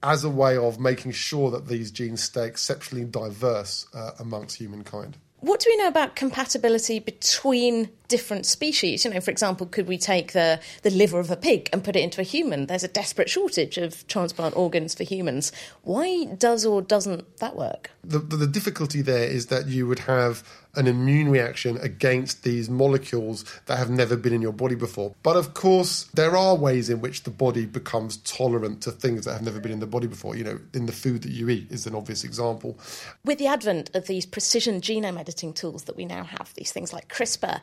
as 0.04 0.24
a 0.24 0.30
way 0.30 0.58
of 0.58 0.80
making 0.80 1.12
sure 1.12 1.52
that 1.52 1.68
these 1.68 1.92
genes 1.92 2.22
stay 2.22 2.48
exceptionally 2.48 3.06
diverse 3.06 3.88
uh, 3.94 4.12
amongst 4.20 4.58
humankind. 4.58 5.18
What 5.40 5.60
do 5.60 5.70
we 5.70 5.78
know 5.78 5.88
about 5.88 6.16
compatibility 6.16 6.98
between 7.00 7.90
different 8.08 8.48
species? 8.48 9.06
You 9.06 9.12
know, 9.12 9.22
for 9.22 9.30
example, 9.30 9.68
could 9.68 9.88
we 9.88 9.98
take 9.98 10.32
the, 10.32 10.60
the 10.82 10.90
liver 10.90 11.20
of 11.20 11.30
a 11.30 11.36
pig 11.36 11.70
and 11.72 11.84
put 11.84 11.96
it 11.96 12.00
into 12.00 12.22
a 12.22 12.24
human? 12.24 12.66
There's 12.66 12.84
a 12.84 12.88
desperate 12.88 13.30
shortage 13.30 13.78
of 13.78 14.08
transplant 14.08 14.58
organs 14.58 14.96
for 14.96 15.04
humans. 15.04 15.52
Why 15.84 16.26
does 16.26 16.66
or 16.66 16.82
doesn't 16.82 17.38
that 17.38 17.56
work? 17.56 17.92
The, 18.04 18.18
the, 18.18 18.38
the 18.38 18.48
difficulty 18.48 19.04
there 19.04 19.26
is 19.26 19.46
that 19.48 19.68
you 19.68 19.86
would 19.86 20.00
have 20.00 20.44
an 20.76 20.88
immune 20.88 21.30
reaction 21.30 21.78
against 21.78 22.44
these 22.44 22.70
molecules 22.70 23.44
that 23.66 23.78
have 23.78 23.90
never 23.90 24.16
been 24.16 24.34
in 24.34 24.42
your 24.42 24.52
body 24.52 24.76
before. 24.76 25.16
But 25.24 25.36
of 25.36 25.54
course, 25.54 26.04
there 26.14 26.36
are 26.36 26.56
ways 26.56 26.90
in 26.90 27.02
which 27.02 27.24
the 27.24 27.32
body 27.32 27.66
becomes 27.66 28.18
tolerant 28.18 28.82
to 28.84 28.92
things 28.92 29.26
that 29.26 29.34
have 29.34 29.42
never 29.44 29.60
been 29.60 29.72
in 29.72 29.80
the 29.80 29.88
body 29.88 30.08
before. 30.08 30.36
You 30.36 30.44
know, 30.44 30.60
in 30.74 30.86
the 30.86 30.92
food 30.92 31.24
that 31.24 31.32
you 31.32 31.50
eat 31.50 31.72
is 31.72 31.88
an 31.88 31.96
obvious 31.96 32.24
example. 32.24 32.78
With 33.26 33.40
the 33.40 33.48
advent 33.48 33.96
of 33.96 34.08
these 34.08 34.26
precision 34.26 34.82
genome 34.82 35.20
editing 35.20 35.54
tools 35.54 35.84
that 35.86 35.98
we 35.98 36.06
now 36.06 36.24
have, 36.24 36.54
these 36.56 36.72
things 36.72 36.94
like 36.94 37.08
CRISPR, 37.08 37.62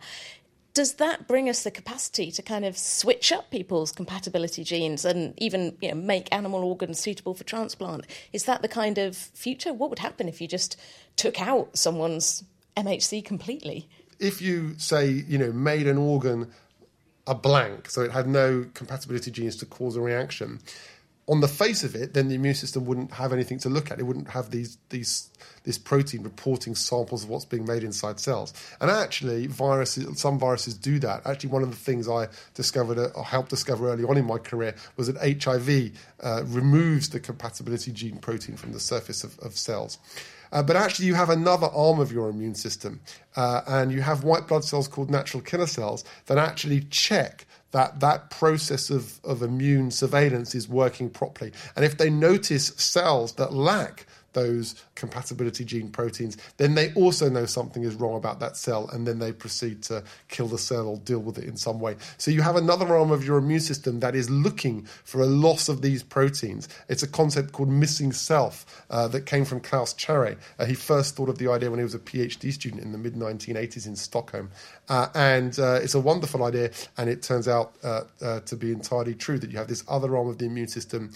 does 0.74 0.94
that 0.94 1.28
bring 1.28 1.48
us 1.48 1.62
the 1.62 1.70
capacity 1.70 2.32
to 2.32 2.42
kind 2.42 2.64
of 2.64 2.76
switch 2.76 3.30
up 3.30 3.48
people's 3.52 3.92
compatibility 3.92 4.64
genes 4.64 5.04
and 5.04 5.32
even 5.40 5.76
you 5.80 5.88
know, 5.90 5.94
make 5.94 6.34
animal 6.34 6.64
organs 6.64 6.98
suitable 6.98 7.32
for 7.32 7.44
transplant? 7.44 8.06
Is 8.32 8.44
that 8.46 8.60
the 8.60 8.68
kind 8.68 8.98
of 8.98 9.16
future? 9.16 9.72
What 9.72 9.88
would 9.90 10.00
happen 10.00 10.28
if 10.28 10.40
you 10.40 10.48
just 10.48 10.76
took 11.14 11.40
out 11.40 11.78
someone's 11.78 12.42
MHC 12.76 13.24
completely. 13.24 13.88
If 14.18 14.40
you 14.40 14.74
say, 14.78 15.08
you 15.08 15.38
know, 15.38 15.52
made 15.52 15.86
an 15.86 15.98
organ 15.98 16.50
a 17.26 17.34
blank, 17.34 17.88
so 17.88 18.02
it 18.02 18.10
had 18.10 18.28
no 18.28 18.66
compatibility 18.74 19.30
genes 19.30 19.56
to 19.56 19.66
cause 19.66 19.96
a 19.96 20.00
reaction, 20.00 20.60
on 21.26 21.40
the 21.40 21.48
face 21.48 21.84
of 21.84 21.94
it, 21.94 22.12
then 22.12 22.28
the 22.28 22.34
immune 22.34 22.54
system 22.54 22.84
wouldn't 22.84 23.12
have 23.12 23.32
anything 23.32 23.58
to 23.58 23.70
look 23.70 23.90
at. 23.90 23.98
It 23.98 24.02
wouldn't 24.02 24.28
have 24.28 24.50
these 24.50 24.76
these 24.90 25.30
this 25.62 25.78
protein 25.78 26.22
reporting 26.22 26.74
samples 26.74 27.24
of 27.24 27.30
what's 27.30 27.46
being 27.46 27.64
made 27.64 27.82
inside 27.82 28.20
cells. 28.20 28.52
And 28.80 28.90
actually, 28.90 29.46
viruses, 29.46 30.20
some 30.20 30.38
viruses 30.38 30.74
do 30.74 30.98
that. 30.98 31.26
Actually, 31.26 31.50
one 31.50 31.62
of 31.62 31.70
the 31.70 31.76
things 31.76 32.08
I 32.08 32.28
discovered 32.52 32.98
uh, 32.98 33.08
or 33.14 33.24
helped 33.24 33.48
discover 33.48 33.88
early 33.88 34.04
on 34.04 34.18
in 34.18 34.26
my 34.26 34.36
career 34.36 34.74
was 34.98 35.10
that 35.10 35.42
HIV 35.42 35.98
uh, 36.22 36.44
removes 36.44 37.08
the 37.08 37.20
compatibility 37.20 37.92
gene 37.92 38.18
protein 38.18 38.56
from 38.56 38.72
the 38.72 38.80
surface 38.80 39.24
of, 39.24 39.38
of 39.38 39.56
cells. 39.56 39.98
Uh, 40.54 40.62
but 40.62 40.76
actually, 40.76 41.04
you 41.04 41.14
have 41.14 41.30
another 41.30 41.66
arm 41.66 41.98
of 41.98 42.12
your 42.12 42.30
immune 42.30 42.54
system, 42.54 43.00
uh, 43.36 43.60
and 43.66 43.92
you 43.92 44.00
have 44.00 44.22
white 44.22 44.46
blood 44.46 44.64
cells 44.64 44.86
called 44.88 45.10
natural 45.10 45.42
killer 45.42 45.66
cells 45.66 46.04
that 46.26 46.38
actually 46.38 46.80
check 46.90 47.44
that 47.72 47.98
that 47.98 48.30
process 48.30 48.88
of, 48.88 49.18
of 49.24 49.42
immune 49.42 49.90
surveillance 49.90 50.54
is 50.54 50.68
working 50.68 51.10
properly. 51.10 51.50
And 51.74 51.84
if 51.84 51.98
they 51.98 52.08
notice 52.08 52.68
cells 52.76 53.32
that 53.32 53.52
lack 53.52 54.06
those 54.34 54.84
compatibility 54.94 55.64
gene 55.64 55.90
proteins, 55.90 56.36
then 56.56 56.74
they 56.74 56.92
also 56.94 57.28
know 57.30 57.46
something 57.46 57.82
is 57.82 57.94
wrong 57.94 58.16
about 58.16 58.40
that 58.40 58.56
cell, 58.56 58.88
and 58.92 59.06
then 59.06 59.18
they 59.18 59.32
proceed 59.32 59.82
to 59.84 60.04
kill 60.28 60.46
the 60.46 60.58
cell 60.58 60.88
or 60.88 60.96
deal 60.98 61.20
with 61.20 61.38
it 61.38 61.44
in 61.44 61.56
some 61.56 61.80
way. 61.80 61.96
So 62.18 62.30
you 62.30 62.42
have 62.42 62.56
another 62.56 62.94
arm 62.96 63.10
of 63.10 63.24
your 63.24 63.38
immune 63.38 63.60
system 63.60 64.00
that 64.00 64.14
is 64.14 64.28
looking 64.30 64.84
for 65.04 65.20
a 65.20 65.26
loss 65.26 65.68
of 65.68 65.82
these 65.82 66.02
proteins. 66.02 66.68
It's 66.88 67.02
a 67.02 67.08
concept 67.08 67.52
called 67.52 67.68
missing 67.68 68.12
self 68.12 68.84
uh, 68.90 69.08
that 69.08 69.26
came 69.26 69.44
from 69.44 69.60
Klas 69.60 69.94
Kärre. 69.94 70.36
Uh, 70.58 70.66
he 70.66 70.74
first 70.74 71.16
thought 71.16 71.28
of 71.28 71.38
the 71.38 71.48
idea 71.48 71.70
when 71.70 71.78
he 71.78 71.84
was 71.84 71.94
a 71.94 71.98
PhD 71.98 72.52
student 72.52 72.82
in 72.82 72.92
the 72.92 72.98
mid 72.98 73.14
1980s 73.14 73.86
in 73.86 73.96
Stockholm. 73.96 74.50
Uh, 74.88 75.08
and 75.14 75.58
uh, 75.58 75.80
it's 75.82 75.94
a 75.94 76.00
wonderful 76.00 76.44
idea, 76.44 76.70
and 76.98 77.08
it 77.08 77.22
turns 77.22 77.48
out 77.48 77.76
uh, 77.82 78.02
uh, 78.20 78.40
to 78.40 78.56
be 78.56 78.72
entirely 78.72 79.14
true 79.14 79.38
that 79.38 79.50
you 79.50 79.58
have 79.58 79.68
this 79.68 79.84
other 79.88 80.16
arm 80.16 80.28
of 80.28 80.38
the 80.38 80.44
immune 80.44 80.68
system 80.68 81.10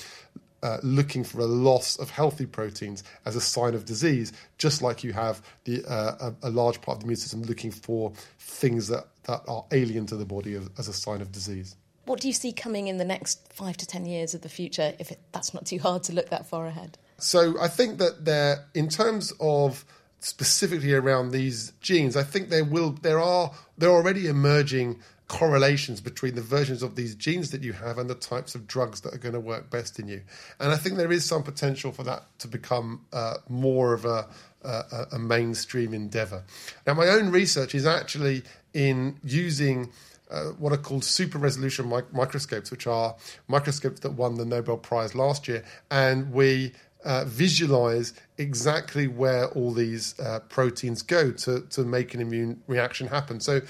uh, 0.62 0.78
looking 0.82 1.24
for 1.24 1.40
a 1.40 1.46
loss 1.46 1.96
of 1.98 2.10
healthy 2.10 2.46
proteins 2.46 3.04
as 3.24 3.36
a 3.36 3.40
sign 3.40 3.74
of 3.74 3.84
disease, 3.84 4.32
just 4.58 4.82
like 4.82 5.04
you 5.04 5.12
have 5.12 5.42
the, 5.64 5.84
uh, 5.86 6.32
a, 6.42 6.48
a, 6.48 6.50
large 6.50 6.80
part 6.80 6.96
of 6.96 7.00
the 7.00 7.04
immune 7.04 7.16
system 7.16 7.42
looking 7.42 7.70
for 7.70 8.12
things 8.38 8.88
that, 8.88 9.04
that 9.24 9.42
are 9.46 9.64
alien 9.72 10.06
to 10.06 10.16
the 10.16 10.24
body 10.24 10.54
as, 10.54 10.68
as, 10.78 10.88
a 10.88 10.92
sign 10.92 11.20
of 11.20 11.30
disease. 11.30 11.76
What 12.06 12.20
do 12.20 12.26
you 12.26 12.34
see 12.34 12.52
coming 12.52 12.88
in 12.88 12.96
the 12.96 13.04
next 13.04 13.52
five 13.52 13.76
to 13.76 13.86
ten 13.86 14.06
years 14.06 14.34
of 14.34 14.40
the 14.40 14.48
future, 14.48 14.94
if 14.98 15.10
it, 15.12 15.20
that's 15.32 15.54
not 15.54 15.66
too 15.66 15.78
hard 15.78 16.02
to 16.04 16.12
look 16.12 16.30
that 16.30 16.46
far 16.46 16.66
ahead? 16.66 16.98
So 17.18 17.60
I 17.60 17.68
think 17.68 17.98
that 17.98 18.24
there, 18.24 18.66
in 18.74 18.88
terms 18.88 19.32
of 19.40 19.84
specifically 20.20 20.94
around 20.94 21.30
these 21.30 21.72
genes, 21.80 22.16
I 22.16 22.22
think 22.22 22.48
there 22.48 22.64
will 22.64 22.90
there 23.02 23.20
are 23.20 23.52
there 23.76 23.90
are 23.90 23.96
already 23.96 24.26
emerging 24.26 25.00
correlations 25.28 26.00
between 26.00 26.34
the 26.34 26.42
versions 26.42 26.82
of 26.82 26.96
these 26.96 27.14
genes 27.14 27.50
that 27.50 27.62
you 27.62 27.74
have 27.74 27.98
and 27.98 28.08
the 28.08 28.14
types 28.14 28.54
of 28.54 28.66
drugs 28.66 29.02
that 29.02 29.14
are 29.14 29.18
going 29.18 29.34
to 29.34 29.40
work 29.40 29.70
best 29.70 29.98
in 29.98 30.08
you. 30.08 30.22
And 30.58 30.72
I 30.72 30.76
think 30.76 30.96
there 30.96 31.12
is 31.12 31.24
some 31.24 31.42
potential 31.42 31.92
for 31.92 32.02
that 32.04 32.24
to 32.40 32.48
become 32.48 33.04
uh, 33.12 33.34
more 33.48 33.92
of 33.92 34.06
a, 34.06 34.26
a, 34.62 35.06
a 35.12 35.18
mainstream 35.18 35.92
endeavor. 35.92 36.44
Now, 36.86 36.94
my 36.94 37.08
own 37.08 37.30
research 37.30 37.74
is 37.74 37.86
actually 37.86 38.42
in 38.74 39.18
using. 39.22 39.92
Uh, 40.30 40.50
what 40.58 40.74
are 40.74 40.76
called 40.76 41.02
super 41.02 41.38
resolution 41.38 41.88
mi- 41.88 42.02
microscopes, 42.12 42.70
which 42.70 42.86
are 42.86 43.16
microscopes 43.46 44.00
that 44.00 44.12
won 44.12 44.34
the 44.34 44.44
Nobel 44.44 44.76
Prize 44.76 45.14
last 45.14 45.48
year. 45.48 45.64
And 45.90 46.34
we 46.34 46.74
uh, 47.02 47.24
visualize 47.24 48.12
exactly 48.36 49.06
where 49.06 49.46
all 49.52 49.72
these 49.72 50.18
uh, 50.20 50.40
proteins 50.50 51.00
go 51.00 51.32
to, 51.32 51.62
to 51.70 51.82
make 51.82 52.12
an 52.12 52.20
immune 52.20 52.62
reaction 52.66 53.06
happen. 53.06 53.40
So, 53.40 53.62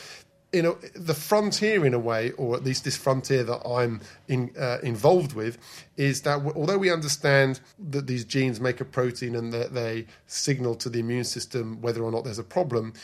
you 0.53 0.63
know, 0.63 0.79
the 0.95 1.15
frontier, 1.15 1.85
in 1.85 1.93
a 1.93 1.99
way, 1.99 2.31
or 2.33 2.57
at 2.57 2.65
least 2.65 2.85
this 2.85 2.97
frontier 2.97 3.45
that 3.45 3.61
I'm 3.69 4.01
in, 4.29 4.51
uh, 4.59 4.79
involved 4.83 5.35
with, 5.35 5.59
is 5.97 6.23
that 6.23 6.41
although 6.57 6.79
we 6.79 6.91
understand 6.91 7.61
that 7.91 8.07
these 8.07 8.25
genes 8.25 8.59
make 8.59 8.81
a 8.81 8.85
protein 8.85 9.37
and 9.37 9.53
that 9.53 9.75
they 9.75 10.07
signal 10.27 10.75
to 10.77 10.89
the 10.89 11.01
immune 11.01 11.25
system 11.25 11.83
whether 11.83 12.03
or 12.03 12.11
not 12.11 12.25
there's 12.25 12.39
a 12.39 12.45
problem, 12.45 12.95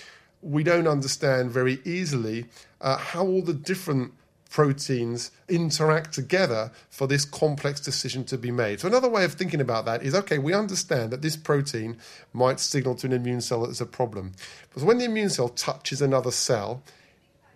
we 0.41 0.63
don't 0.63 0.89
understand 0.89 1.51
very 1.51 1.81
easily 1.85 2.47
uh, 2.81 2.97
how 2.97 3.27
all 3.27 3.43
the 3.43 3.55
different 3.55 4.15
proteins 4.55 5.33
interact 5.49 6.13
together 6.13 6.71
for 6.89 7.09
this 7.09 7.25
complex 7.25 7.81
decision 7.81 8.25
to 8.25 8.39
be 8.39 8.53
made. 8.53 8.79
So, 8.79 8.87
another 8.87 9.09
way 9.09 9.25
of 9.25 9.35
thinking 9.35 9.61
about 9.61 9.85
that 9.87 10.03
is 10.03 10.15
okay, 10.15 10.39
we 10.39 10.55
understand 10.55 11.11
that 11.11 11.23
this 11.23 11.37
protein 11.37 11.99
might 12.33 12.61
signal 12.61 12.95
to 12.97 13.07
an 13.07 13.13
immune 13.13 13.41
cell 13.41 13.61
that 13.63 13.67
there's 13.67 13.81
a 13.81 13.87
problem. 13.87 14.33
But 14.73 14.85
when 14.85 14.99
the 14.99 15.07
immune 15.07 15.31
cell 15.31 15.49
touches 15.49 16.01
another 16.01 16.31
cell, 16.31 16.83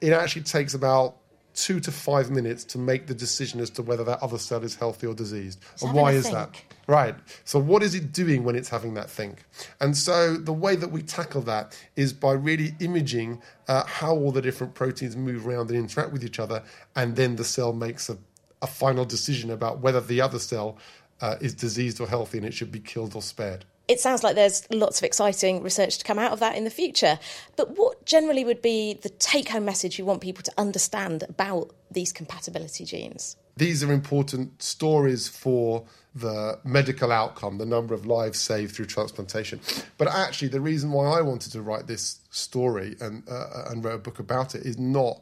it 0.00 0.12
actually 0.12 0.42
takes 0.42 0.74
about 0.74 1.16
two 1.54 1.80
to 1.80 1.90
five 1.90 2.30
minutes 2.30 2.62
to 2.62 2.78
make 2.78 3.08
the 3.08 3.14
decision 3.14 3.60
as 3.60 3.68
to 3.68 3.82
whether 3.82 4.04
that 4.04 4.22
other 4.22 4.38
cell 4.38 4.62
is 4.62 4.76
healthy 4.76 5.06
or 5.08 5.14
diseased. 5.14 5.60
and 5.82 5.92
why 5.92 6.12
is 6.12 6.24
think. 6.24 6.34
that? 6.34 6.62
Right. 6.86 7.16
So, 7.44 7.58
what 7.58 7.82
is 7.82 7.94
it 7.94 8.12
doing 8.12 8.44
when 8.44 8.54
it's 8.54 8.68
having 8.68 8.94
that 8.94 9.10
think? 9.10 9.44
And 9.80 9.96
so, 9.96 10.36
the 10.36 10.52
way 10.52 10.76
that 10.76 10.92
we 10.92 11.02
tackle 11.02 11.42
that 11.42 11.78
is 11.96 12.12
by 12.12 12.32
really 12.32 12.74
imaging 12.78 13.42
uh, 13.66 13.84
how 13.84 14.14
all 14.14 14.30
the 14.30 14.40
different 14.40 14.74
proteins 14.74 15.16
move 15.16 15.46
around 15.46 15.70
and 15.70 15.78
interact 15.78 16.12
with 16.12 16.24
each 16.24 16.38
other, 16.38 16.62
and 16.94 17.16
then 17.16 17.36
the 17.36 17.44
cell 17.44 17.72
makes 17.72 18.08
a, 18.08 18.16
a 18.62 18.66
final 18.66 19.04
decision 19.04 19.50
about 19.50 19.80
whether 19.80 20.00
the 20.00 20.20
other 20.20 20.38
cell 20.38 20.78
uh, 21.20 21.36
is 21.40 21.54
diseased 21.54 22.00
or 22.00 22.06
healthy 22.06 22.38
and 22.38 22.46
it 22.46 22.54
should 22.54 22.70
be 22.72 22.80
killed 22.80 23.14
or 23.14 23.22
spared. 23.22 23.64
It 23.88 24.00
sounds 24.00 24.22
like 24.22 24.34
there's 24.34 24.70
lots 24.70 24.98
of 24.98 25.04
exciting 25.04 25.62
research 25.62 25.98
to 25.98 26.04
come 26.04 26.18
out 26.18 26.32
of 26.32 26.40
that 26.40 26.56
in 26.56 26.64
the 26.64 26.70
future. 26.70 27.18
But 27.56 27.76
what 27.76 28.04
generally 28.04 28.44
would 28.44 28.62
be 28.62 28.94
the 28.94 29.08
take 29.08 29.48
home 29.48 29.64
message 29.64 29.98
you 29.98 30.04
want 30.04 30.20
people 30.20 30.42
to 30.44 30.52
understand 30.58 31.24
about 31.28 31.74
these 31.90 32.12
compatibility 32.12 32.84
genes? 32.84 33.36
these 33.58 33.82
are 33.82 33.92
important 33.92 34.62
stories 34.62 35.26
for 35.26 35.84
the 36.14 36.58
medical 36.64 37.10
outcome, 37.12 37.58
the 37.58 37.66
number 37.66 37.92
of 37.92 38.06
lives 38.06 38.38
saved 38.38 38.74
through 38.74 38.86
transplantation. 38.86 39.60
But 39.98 40.08
actually, 40.08 40.48
the 40.48 40.60
reason 40.60 40.92
why 40.92 41.18
I 41.18 41.20
wanted 41.20 41.52
to 41.52 41.62
write 41.62 41.86
this 41.86 42.20
story 42.30 42.96
and 43.00 43.28
uh, 43.28 43.64
and 43.68 43.84
wrote 43.84 43.96
a 43.96 43.98
book 43.98 44.20
about 44.20 44.54
it 44.54 44.64
is 44.64 44.78
not 44.78 45.20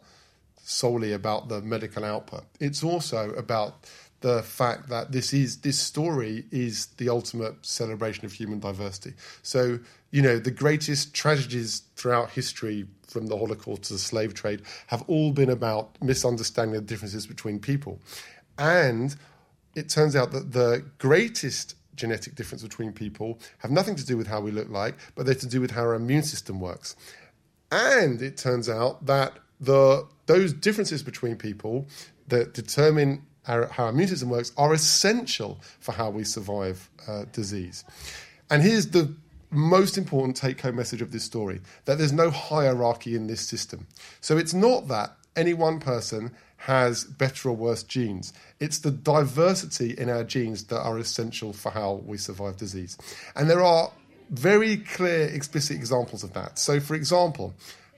solely 0.63 1.13
about 1.13 1.49
the 1.49 1.63
medical 1.63 2.05
output. 2.05 2.45
It's 2.61 2.85
also 2.85 3.31
about 3.33 3.89
the 4.27 4.43
fact 4.43 4.89
that 4.89 5.13
this 5.13 5.33
is 5.33 5.59
this 5.59 5.79
story 5.79 6.45
is 6.51 6.87
the 6.97 7.09
ultimate 7.09 7.55
celebration 7.65 8.25
of 8.25 8.33
human 8.33 8.59
diversity. 8.59 9.15
So 9.43 9.79
you 10.11 10.21
know 10.21 10.41
the 10.41 10.51
greatest 10.51 11.15
tragedies 11.15 11.83
throughout 11.95 12.31
history, 12.31 12.89
from 13.07 13.29
the 13.29 13.37
Holocaust 13.37 13.85
to 13.85 13.93
the 13.93 14.01
slave 14.01 14.35
trade, 14.35 14.63
have 14.89 15.05
all 15.07 15.31
been 15.31 15.49
about 15.49 15.97
misunderstanding 16.03 16.75
the 16.75 16.81
differences 16.81 17.25
between 17.25 17.61
people, 17.61 18.01
and 18.59 19.15
it 19.77 19.89
turns 19.89 20.17
out 20.17 20.33
that 20.33 20.51
the 20.51 20.85
greatest 20.99 21.77
genetic 21.95 22.35
difference 22.35 22.65
between 22.65 22.93
people 22.93 23.39
have 23.59 23.71
nothing 23.71 23.95
to 23.95 24.05
do 24.05 24.17
with 24.17 24.27
how 24.27 24.41
we 24.41 24.51
look 24.51 24.71
like, 24.71 24.97
but 25.15 25.25
they're 25.25 25.37
to 25.37 25.47
do 25.47 25.61
with 25.61 25.71
how 25.71 25.83
our 25.83 25.95
immune 25.95 26.25
system 26.25 26.59
works. 26.59 26.97
And 27.71 28.21
it 28.21 28.37
turns 28.37 28.69
out 28.69 29.07
that 29.07 29.35
the 29.61 30.09
those 30.27 30.53
differences 30.53 31.05
between 31.05 31.37
people 31.37 31.87
that 32.27 32.55
determine 32.55 33.23
our, 33.49 33.67
how 33.67 33.85
our 33.85 33.91
immune 33.91 34.09
system 34.09 34.31
works 34.31 34.53
are 34.57 34.73
essential 34.73 35.61
for 35.81 35.93
how 35.93 36.11
we 36.11 36.25
survive 36.25 36.89
uh, 37.09 37.25
disease. 37.33 37.85
And 38.51 38.63
here's 38.63 38.89
the 38.89 39.15
most 39.51 39.97
important 39.97 40.37
take 40.37 40.61
home 40.61 40.77
message 40.77 41.03
of 41.03 41.13
this 41.13 41.25
story 41.25 41.61
that 41.85 41.99
there's 41.99 42.13
no 42.13 42.31
hierarchy 42.31 43.15
in 43.15 43.27
this 43.27 43.41
system. 43.41 43.87
So 44.21 44.37
it's 44.37 44.55
not 44.55 44.89
that 44.89 45.17
any 45.37 45.55
one 45.55 45.81
person 45.81 46.33
has 46.59 47.05
better 47.05 47.51
or 47.51 47.57
worse 47.57 47.83
genes. 47.83 48.33
It's 48.61 48.79
the 48.79 48.91
diversity 48.91 49.93
in 49.97 50.09
our 50.09 50.25
genes 50.25 50.65
that 50.65 50.81
are 50.81 50.99
essential 50.99 51.53
for 51.53 51.71
how 51.71 52.03
we 52.05 52.19
survive 52.19 52.57
disease. 52.57 52.97
And 53.37 53.49
there 53.49 53.63
are 53.63 53.91
very 54.31 54.79
clear, 54.79 55.29
explicit 55.29 55.77
examples 55.77 56.25
of 56.25 56.33
that. 56.33 56.59
So, 56.59 56.81
for 56.81 56.95
example, 56.95 57.55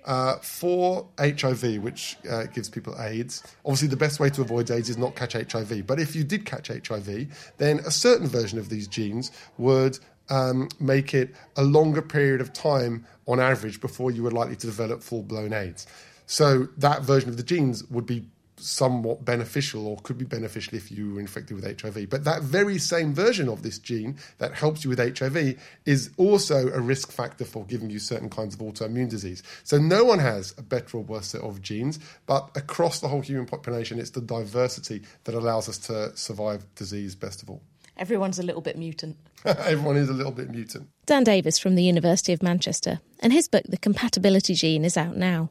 uh, 0.09 0.39
for 0.39 1.07
HIV, 1.19 1.83
which 1.83 2.17
uh, 2.29 2.45
gives 2.45 2.69
people 2.71 2.97
AIDS, 2.99 3.43
obviously 3.65 3.89
the 3.89 3.97
best 3.97 4.19
way 4.19 4.31
to 4.31 4.41
avoid 4.41 4.71
AIDS 4.71 4.89
is 4.89 4.97
not 4.97 5.15
catch 5.15 5.35
HIV. 5.35 5.87
But 5.87 6.01
if 6.01 6.17
you 6.17 6.25
did 6.25 6.47
catch 6.47 6.69
HIV, 6.69 7.53
then 7.59 7.81
a 7.81 7.91
certain 7.91 8.27
version 8.27 8.59
of 8.59 8.71
these 8.71 8.89
genes 8.89 9.31
would 9.59 9.99
um, 10.31 10.71
make 10.81 11.13
it 11.13 11.35
a 11.57 11.63
longer 11.63 12.01
period 12.01 12.41
of 12.41 12.55
time 12.55 13.07
on 13.27 13.39
average 13.39 13.83
before 13.83 14.11
you 14.11 14.23
were 14.23 14.31
likely 14.31 14.57
to 14.57 14.67
develop 14.67 15.03
full 15.03 15.23
blown 15.23 15.53
AIDS. 15.53 15.87
So 16.27 16.69
that 16.79 17.03
version 17.03 17.29
of 17.29 17.37
the 17.37 17.43
genes 17.43 17.85
would 17.85 18.07
be 18.07 18.27
somewhat 18.61 19.25
beneficial 19.25 19.87
or 19.87 19.97
could 20.03 20.19
be 20.19 20.25
beneficial 20.25 20.77
if 20.77 20.91
you 20.91 21.15
were 21.15 21.21
infected 21.21 21.57
with 21.57 21.81
HIV. 21.81 22.09
But 22.11 22.25
that 22.25 22.43
very 22.43 22.79
same 22.79 23.15
version 23.15 23.49
of 23.49 23.63
this 23.63 23.79
gene 23.79 24.17
that 24.39 24.55
helps 24.55 24.85
you 24.85 24.91
with 24.91 24.99
HIV 24.99 25.59
is 25.87 26.11
also 26.17 26.69
a 26.69 26.81
risk 26.81 27.11
factor 27.11 27.45
for 27.45 27.65
giving 27.65 27.91
you 27.91 27.99
certain 27.99 28.31
kinds 28.31 28.55
of 28.55 28.61
autoimmune 28.61 29.09
disease. 29.09 29.43
So 29.65 29.79
no 29.79 30.05
one 30.05 30.19
has 30.19 30.55
a 30.59 30.63
better 30.63 30.99
or 30.99 31.03
worse 31.03 31.29
set 31.29 31.43
of 31.43 31.63
genes, 31.63 31.99
but 32.27 32.51
across 32.55 33.01
the 33.01 33.09
whole 33.09 33.23
human 33.23 33.47
population, 33.47 33.99
it's 33.99 34.11
the 34.11 34.21
diversity 34.21 35.03
that 35.25 35.35
allows 35.35 35.69
us 35.69 35.79
to 35.79 36.17
survive 36.17 36.65
disease 36.75 37.15
best 37.15 37.43
of 37.43 37.51
all. 37.51 37.63
Everyone's 37.97 38.39
a 38.39 38.45
little 38.45 38.63
bit 38.63 38.79
mutant. 38.79 39.17
Everyone 39.45 39.97
is 39.97 40.09
a 40.09 40.13
little 40.13 40.33
bit 40.33 40.51
mutant. 40.51 40.89
Dan 41.07 41.25
Davis 41.25 41.59
from 41.59 41.75
the 41.75 41.83
University 41.83 42.33
of 42.33 42.43
Manchester, 42.43 43.01
and 43.21 43.33
his 43.33 43.49
book, 43.49 43.65
The 43.69 43.77
Compatibility 43.77 44.55
Gene, 44.55 44.85
is 44.85 44.97
out 44.97 45.17
now. 45.17 45.51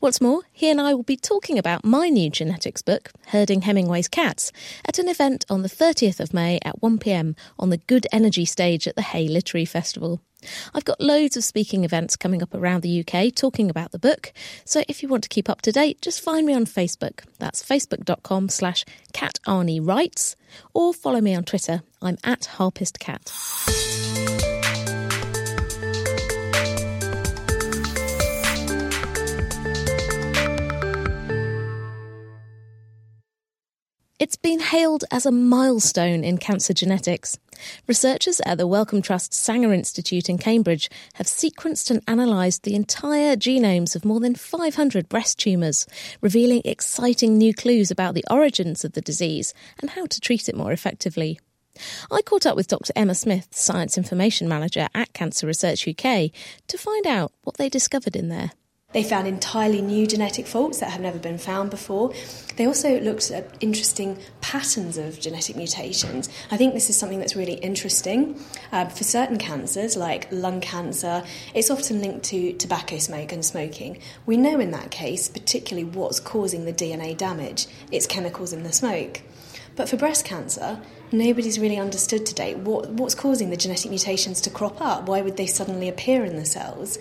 What's 0.00 0.20
more, 0.20 0.42
he 0.52 0.70
and 0.70 0.80
I 0.80 0.94
will 0.94 1.02
be 1.02 1.16
talking 1.16 1.58
about 1.58 1.84
my 1.84 2.08
new 2.08 2.30
genetics 2.30 2.82
book, 2.82 3.10
Herding 3.28 3.62
Hemingway's 3.62 4.08
Cats, 4.08 4.52
at 4.84 4.98
an 4.98 5.08
event 5.08 5.44
on 5.48 5.62
the 5.62 5.68
30th 5.68 6.20
of 6.20 6.34
May 6.34 6.58
at 6.64 6.80
1pm 6.80 7.36
on 7.58 7.70
the 7.70 7.78
Good 7.78 8.06
Energy 8.12 8.44
stage 8.44 8.88
at 8.88 8.96
the 8.96 9.02
Hay 9.02 9.28
Literary 9.28 9.64
Festival. 9.64 10.20
I've 10.72 10.84
got 10.84 11.00
loads 11.00 11.36
of 11.36 11.44
speaking 11.44 11.84
events 11.84 12.16
coming 12.16 12.42
up 12.42 12.54
around 12.54 12.82
the 12.82 13.04
UK 13.04 13.34
talking 13.34 13.68
about 13.70 13.90
the 13.90 13.98
book, 13.98 14.32
so 14.64 14.82
if 14.88 15.02
you 15.02 15.08
want 15.08 15.24
to 15.24 15.28
keep 15.28 15.48
up 15.48 15.62
to 15.62 15.72
date, 15.72 16.00
just 16.00 16.20
find 16.20 16.46
me 16.46 16.54
on 16.54 16.64
Facebook. 16.64 17.24
That's 17.38 17.62
facebook.com 17.62 18.48
slash 18.48 18.84
katarneywrites, 19.12 20.36
or 20.74 20.94
follow 20.94 21.20
me 21.20 21.34
on 21.34 21.44
Twitter. 21.44 21.82
I'm 22.00 22.18
at 22.22 22.42
harpistkat. 22.56 24.17
It's 34.18 34.34
been 34.34 34.58
hailed 34.58 35.04
as 35.12 35.26
a 35.26 35.30
milestone 35.30 36.24
in 36.24 36.38
cancer 36.38 36.74
genetics. 36.74 37.38
Researchers 37.86 38.40
at 38.44 38.58
the 38.58 38.66
Wellcome 38.66 39.00
Trust 39.00 39.32
Sanger 39.32 39.72
Institute 39.72 40.28
in 40.28 40.38
Cambridge 40.38 40.90
have 41.14 41.28
sequenced 41.28 41.88
and 41.88 42.02
analysed 42.08 42.64
the 42.64 42.74
entire 42.74 43.36
genomes 43.36 43.94
of 43.94 44.04
more 44.04 44.18
than 44.18 44.34
500 44.34 45.08
breast 45.08 45.38
tumours, 45.38 45.86
revealing 46.20 46.62
exciting 46.64 47.38
new 47.38 47.54
clues 47.54 47.92
about 47.92 48.14
the 48.14 48.24
origins 48.28 48.84
of 48.84 48.94
the 48.94 49.00
disease 49.00 49.54
and 49.78 49.90
how 49.90 50.04
to 50.06 50.20
treat 50.20 50.48
it 50.48 50.56
more 50.56 50.72
effectively. 50.72 51.38
I 52.10 52.20
caught 52.22 52.44
up 52.44 52.56
with 52.56 52.66
Dr. 52.66 52.92
Emma 52.96 53.14
Smith, 53.14 53.46
Science 53.52 53.96
Information 53.96 54.48
Manager 54.48 54.88
at 54.96 55.12
Cancer 55.12 55.46
Research 55.46 55.86
UK, 55.86 56.32
to 56.66 56.76
find 56.76 57.06
out 57.06 57.30
what 57.44 57.56
they 57.56 57.68
discovered 57.68 58.16
in 58.16 58.30
there. 58.30 58.50
They 58.94 59.04
found 59.04 59.28
entirely 59.28 59.82
new 59.82 60.06
genetic 60.06 60.46
faults 60.46 60.80
that 60.80 60.88
have 60.92 61.02
never 61.02 61.18
been 61.18 61.36
found 61.36 61.68
before. 61.68 62.14
They 62.56 62.66
also 62.66 62.98
looked 63.00 63.30
at 63.30 63.54
interesting 63.60 64.16
patterns 64.40 64.96
of 64.96 65.20
genetic 65.20 65.56
mutations. 65.56 66.30
I 66.50 66.56
think 66.56 66.72
this 66.72 66.88
is 66.88 66.98
something 66.98 67.18
that's 67.18 67.36
really 67.36 67.56
interesting. 67.56 68.42
Uh, 68.72 68.86
for 68.86 69.04
certain 69.04 69.36
cancers, 69.36 69.94
like 69.94 70.32
lung 70.32 70.62
cancer, 70.62 71.22
it's 71.52 71.70
often 71.70 72.00
linked 72.00 72.24
to 72.30 72.54
tobacco 72.54 72.96
smoke 72.96 73.30
and 73.30 73.44
smoking. 73.44 74.00
We 74.24 74.38
know 74.38 74.58
in 74.58 74.70
that 74.70 74.90
case, 74.90 75.28
particularly 75.28 75.86
what's 75.86 76.18
causing 76.18 76.64
the 76.64 76.72
DNA 76.72 77.14
damage 77.14 77.66
it's 77.92 78.06
chemicals 78.06 78.54
in 78.54 78.62
the 78.62 78.72
smoke. 78.72 79.20
But 79.76 79.90
for 79.90 79.98
breast 79.98 80.24
cancer, 80.24 80.80
nobody's 81.12 81.58
really 81.58 81.76
understood 81.76 82.24
to 82.24 82.34
date 82.34 82.56
what, 82.56 82.88
what's 82.88 83.14
causing 83.14 83.50
the 83.50 83.56
genetic 83.58 83.90
mutations 83.90 84.40
to 84.40 84.50
crop 84.50 84.80
up. 84.80 85.06
Why 85.06 85.20
would 85.20 85.36
they 85.36 85.46
suddenly 85.46 85.90
appear 85.90 86.24
in 86.24 86.36
the 86.36 86.46
cells? 86.46 86.98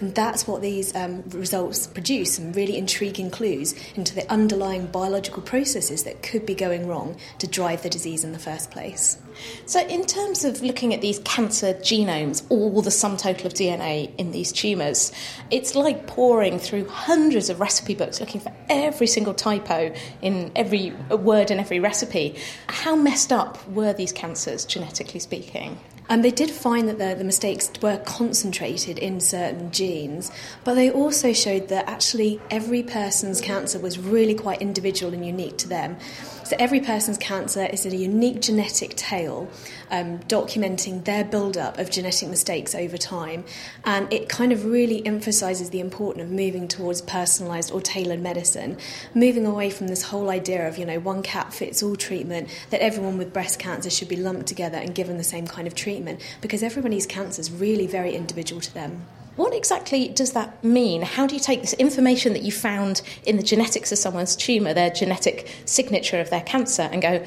And 0.00 0.14
that's 0.14 0.46
what 0.46 0.60
these 0.60 0.94
um, 0.94 1.22
results 1.30 1.86
produce 1.86 2.36
some 2.36 2.52
really 2.52 2.76
intriguing 2.76 3.30
clues 3.30 3.74
into 3.94 4.14
the 4.14 4.30
underlying 4.30 4.86
biological 4.86 5.42
processes 5.42 6.04
that 6.04 6.22
could 6.22 6.44
be 6.44 6.54
going 6.54 6.86
wrong 6.86 7.16
to 7.38 7.46
drive 7.46 7.82
the 7.82 7.88
disease 7.88 8.22
in 8.22 8.32
the 8.32 8.38
first 8.38 8.70
place. 8.70 9.18
So, 9.66 9.86
in 9.86 10.06
terms 10.06 10.44
of 10.44 10.62
looking 10.62 10.94
at 10.94 11.00
these 11.00 11.18
cancer 11.20 11.74
genomes, 11.74 12.44
all 12.48 12.82
the 12.82 12.90
sum 12.90 13.16
total 13.16 13.46
of 13.46 13.54
DNA 13.54 14.14
in 14.16 14.32
these 14.32 14.52
tumours, 14.52 15.12
it's 15.50 15.74
like 15.74 16.06
pouring 16.06 16.58
through 16.58 16.88
hundreds 16.88 17.50
of 17.50 17.60
recipe 17.60 17.94
books 17.94 18.20
looking 18.20 18.40
for 18.40 18.52
every 18.68 19.06
single 19.06 19.34
typo 19.34 19.92
in 20.22 20.50
every 20.56 20.90
word 21.10 21.50
in 21.50 21.58
every 21.58 21.80
recipe. 21.80 22.36
How 22.68 22.96
messed 22.96 23.32
up 23.32 23.66
were 23.68 23.92
these 23.92 24.12
cancers, 24.12 24.64
genetically 24.64 25.20
speaking? 25.20 25.78
And 26.08 26.24
they 26.24 26.30
did 26.30 26.50
find 26.50 26.88
that 26.88 26.98
the, 26.98 27.14
the, 27.16 27.24
mistakes 27.24 27.70
were 27.82 27.98
concentrated 27.98 28.98
in 28.98 29.18
certain 29.20 29.72
genes, 29.72 30.30
but 30.62 30.74
they 30.74 30.90
also 30.90 31.32
showed 31.32 31.68
that 31.68 31.88
actually 31.88 32.40
every 32.50 32.82
person's 32.82 33.40
cancer 33.40 33.78
was 33.78 33.98
really 33.98 34.34
quite 34.34 34.62
individual 34.62 35.12
and 35.12 35.26
unique 35.26 35.58
to 35.58 35.68
them. 35.68 35.96
So 36.46 36.54
every 36.60 36.78
person's 36.78 37.18
cancer 37.18 37.64
is 37.64 37.84
a 37.86 37.96
unique 37.96 38.40
genetic 38.40 38.94
tale, 38.94 39.50
um, 39.90 40.20
documenting 40.28 41.02
their 41.02 41.24
build-up 41.24 41.76
of 41.76 41.90
genetic 41.90 42.28
mistakes 42.28 42.72
over 42.72 42.96
time, 42.96 43.44
and 43.84 44.12
it 44.12 44.28
kind 44.28 44.52
of 44.52 44.64
really 44.64 45.04
emphasises 45.04 45.70
the 45.70 45.80
importance 45.80 46.22
of 46.22 46.30
moving 46.30 46.68
towards 46.68 47.02
personalised 47.02 47.74
or 47.74 47.80
tailored 47.80 48.20
medicine, 48.20 48.78
moving 49.12 49.44
away 49.44 49.70
from 49.70 49.88
this 49.88 50.04
whole 50.04 50.30
idea 50.30 50.68
of 50.68 50.78
you 50.78 50.86
know 50.86 51.00
one 51.00 51.20
cat 51.20 51.52
fits 51.52 51.82
all 51.82 51.96
treatment, 51.96 52.48
that 52.70 52.80
everyone 52.80 53.18
with 53.18 53.32
breast 53.32 53.58
cancer 53.58 53.90
should 53.90 54.08
be 54.08 54.14
lumped 54.14 54.46
together 54.46 54.78
and 54.78 54.94
given 54.94 55.18
the 55.18 55.24
same 55.24 55.48
kind 55.48 55.66
of 55.66 55.74
treatment, 55.74 56.20
because 56.40 56.62
everybody's 56.62 57.06
cancer 57.06 57.40
is 57.40 57.50
really 57.50 57.88
very 57.88 58.14
individual 58.14 58.60
to 58.60 58.72
them. 58.72 59.04
What 59.36 59.54
exactly 59.54 60.08
does 60.08 60.32
that 60.32 60.64
mean? 60.64 61.02
How 61.02 61.26
do 61.26 61.34
you 61.34 61.40
take 61.40 61.60
this 61.60 61.74
information 61.74 62.32
that 62.32 62.42
you 62.42 62.50
found 62.50 63.02
in 63.24 63.36
the 63.36 63.42
genetics 63.42 63.92
of 63.92 63.98
someone's 63.98 64.34
tumour, 64.34 64.72
their 64.72 64.90
genetic 64.90 65.48
signature 65.66 66.20
of 66.20 66.30
their 66.30 66.40
cancer, 66.40 66.88
and 66.90 67.02
go, 67.02 67.24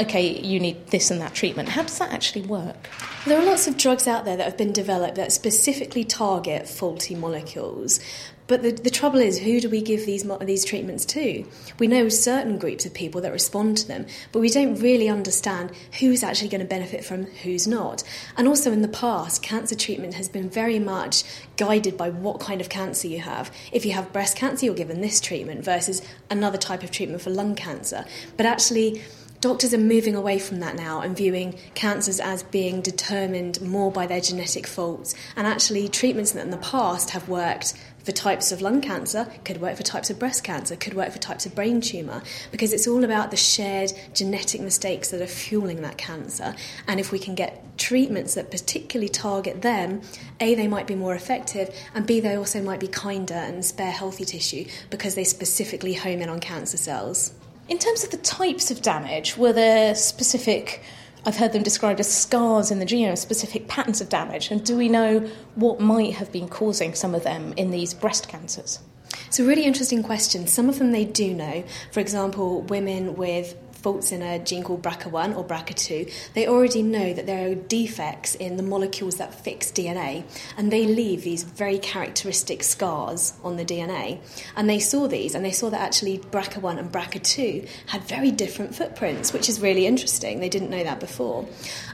okay, 0.00 0.40
you 0.40 0.58
need 0.60 0.86
this 0.88 1.10
and 1.10 1.20
that 1.20 1.34
treatment? 1.34 1.68
How 1.68 1.82
does 1.82 1.98
that 1.98 2.12
actually 2.12 2.42
work? 2.42 2.88
There 3.26 3.38
are 3.38 3.44
lots 3.44 3.66
of 3.66 3.76
drugs 3.76 4.08
out 4.08 4.24
there 4.24 4.36
that 4.36 4.44
have 4.44 4.56
been 4.56 4.72
developed 4.72 5.16
that 5.16 5.32
specifically 5.32 6.04
target 6.04 6.68
faulty 6.68 7.14
molecules. 7.14 8.00
But 8.46 8.62
the, 8.62 8.72
the 8.72 8.90
trouble 8.90 9.20
is, 9.20 9.38
who 9.38 9.60
do 9.60 9.70
we 9.70 9.80
give 9.80 10.06
these, 10.06 10.28
these 10.40 10.64
treatments 10.64 11.04
to? 11.04 11.44
We 11.78 11.86
know 11.86 12.08
certain 12.08 12.58
groups 12.58 12.84
of 12.84 12.92
people 12.92 13.20
that 13.20 13.30
respond 13.30 13.76
to 13.76 13.86
them, 13.86 14.06
but 14.32 14.40
we 14.40 14.48
don't 14.48 14.74
really 14.80 15.08
understand 15.08 15.70
who's 16.00 16.24
actually 16.24 16.48
going 16.48 16.62
to 16.62 16.66
benefit 16.66 17.04
from 17.04 17.26
who's 17.26 17.68
not. 17.68 18.02
And 18.36 18.48
also 18.48 18.72
in 18.72 18.82
the 18.82 18.88
past, 18.88 19.44
cancer 19.44 19.76
treatment 19.76 20.14
has 20.14 20.28
been 20.28 20.50
very 20.50 20.80
much 20.80 21.22
guided 21.58 21.96
by 21.96 22.10
what 22.10 22.40
kind 22.40 22.60
of 22.60 22.68
cancer 22.68 23.06
you 23.06 23.20
have. 23.20 23.54
If 23.70 23.86
you 23.86 23.92
have 23.92 24.12
breast 24.12 24.36
cancer, 24.36 24.66
you're 24.66 24.74
given 24.74 25.00
this 25.00 25.20
treatment 25.20 25.64
versus 25.64 26.02
another 26.28 26.58
type 26.58 26.82
of 26.82 26.90
treatment 26.90 27.22
for 27.22 27.30
lung 27.30 27.54
cancer. 27.54 28.04
But 28.36 28.46
actually, 28.46 29.00
Doctors 29.40 29.72
are 29.72 29.78
moving 29.78 30.14
away 30.14 30.38
from 30.38 30.60
that 30.60 30.76
now 30.76 31.00
and 31.00 31.16
viewing 31.16 31.58
cancers 31.74 32.20
as 32.20 32.42
being 32.42 32.82
determined 32.82 33.58
more 33.62 33.90
by 33.90 34.06
their 34.06 34.20
genetic 34.20 34.66
faults. 34.66 35.14
And 35.34 35.46
actually, 35.46 35.88
treatments 35.88 36.32
that 36.32 36.42
in 36.42 36.50
the 36.50 36.58
past 36.58 37.10
have 37.10 37.26
worked 37.26 37.72
for 38.04 38.12
types 38.12 38.52
of 38.52 38.60
lung 38.60 38.82
cancer, 38.82 39.32
could 39.46 39.58
work 39.62 39.76
for 39.76 39.82
types 39.82 40.10
of 40.10 40.18
breast 40.18 40.44
cancer, 40.44 40.76
could 40.76 40.92
work 40.92 41.10
for 41.10 41.18
types 41.18 41.46
of 41.46 41.54
brain 41.54 41.80
tumour, 41.80 42.22
because 42.52 42.74
it's 42.74 42.86
all 42.86 43.02
about 43.02 43.30
the 43.30 43.36
shared 43.36 43.92
genetic 44.12 44.60
mistakes 44.60 45.10
that 45.10 45.22
are 45.22 45.26
fueling 45.26 45.80
that 45.80 45.96
cancer. 45.96 46.54
And 46.86 47.00
if 47.00 47.10
we 47.10 47.18
can 47.18 47.34
get 47.34 47.78
treatments 47.78 48.34
that 48.34 48.50
particularly 48.50 49.08
target 49.08 49.62
them, 49.62 50.02
A, 50.40 50.54
they 50.54 50.68
might 50.68 50.86
be 50.86 50.94
more 50.94 51.14
effective, 51.14 51.74
and 51.94 52.06
B, 52.06 52.20
they 52.20 52.36
also 52.36 52.62
might 52.62 52.80
be 52.80 52.88
kinder 52.88 53.32
and 53.32 53.64
spare 53.64 53.92
healthy 53.92 54.26
tissue 54.26 54.66
because 54.90 55.14
they 55.14 55.24
specifically 55.24 55.94
home 55.94 56.20
in 56.20 56.28
on 56.28 56.40
cancer 56.40 56.76
cells. 56.76 57.32
In 57.70 57.78
terms 57.78 58.02
of 58.02 58.10
the 58.10 58.16
types 58.18 58.72
of 58.72 58.82
damage, 58.82 59.36
were 59.36 59.52
there 59.52 59.94
specific 59.94 60.82
I've 61.24 61.36
heard 61.36 61.52
them 61.52 61.62
described 61.62 62.00
as 62.00 62.10
scars 62.10 62.70
in 62.70 62.78
the 62.78 62.86
genome, 62.86 63.16
specific 63.16 63.68
patterns 63.68 64.00
of 64.00 64.08
damage. 64.08 64.50
And 64.50 64.64
do 64.64 64.74
we 64.74 64.88
know 64.88 65.20
what 65.54 65.78
might 65.78 66.14
have 66.14 66.32
been 66.32 66.48
causing 66.48 66.94
some 66.94 67.14
of 67.14 67.24
them 67.24 67.52
in 67.58 67.70
these 67.70 67.92
breast 67.92 68.26
cancers? 68.26 68.78
It's 69.26 69.38
a 69.38 69.44
really 69.44 69.64
interesting 69.64 70.02
question. 70.02 70.46
Some 70.46 70.70
of 70.70 70.78
them 70.78 70.92
they 70.92 71.04
do 71.04 71.34
know. 71.34 71.62
For 71.92 72.00
example, 72.00 72.62
women 72.62 73.16
with 73.16 73.54
faults 73.80 74.12
in 74.12 74.22
a 74.22 74.38
gene 74.38 74.62
called 74.62 74.82
BRCA1 74.82 75.36
or 75.36 75.44
BRCA2, 75.44 76.12
they 76.34 76.46
already 76.46 76.82
know 76.82 77.12
that 77.12 77.26
there 77.26 77.50
are 77.50 77.54
defects 77.54 78.34
in 78.34 78.56
the 78.56 78.62
molecules 78.62 79.16
that 79.16 79.34
fix 79.34 79.70
DNA, 79.70 80.24
and 80.56 80.70
they 80.70 80.86
leave 80.86 81.22
these 81.22 81.42
very 81.42 81.78
characteristic 81.78 82.62
scars 82.62 83.34
on 83.42 83.56
the 83.56 83.64
DNA. 83.64 84.20
And 84.56 84.68
they 84.68 84.78
saw 84.78 85.08
these, 85.08 85.34
and 85.34 85.44
they 85.44 85.50
saw 85.50 85.70
that 85.70 85.80
actually 85.80 86.18
BRCA1 86.18 86.78
and 86.78 86.92
BRCA2 86.92 87.68
had 87.86 88.02
very 88.04 88.30
different 88.30 88.74
footprints, 88.74 89.32
which 89.32 89.48
is 89.48 89.60
really 89.60 89.86
interesting. 89.86 90.40
They 90.40 90.48
didn't 90.48 90.70
know 90.70 90.84
that 90.84 91.00
before. 91.00 91.48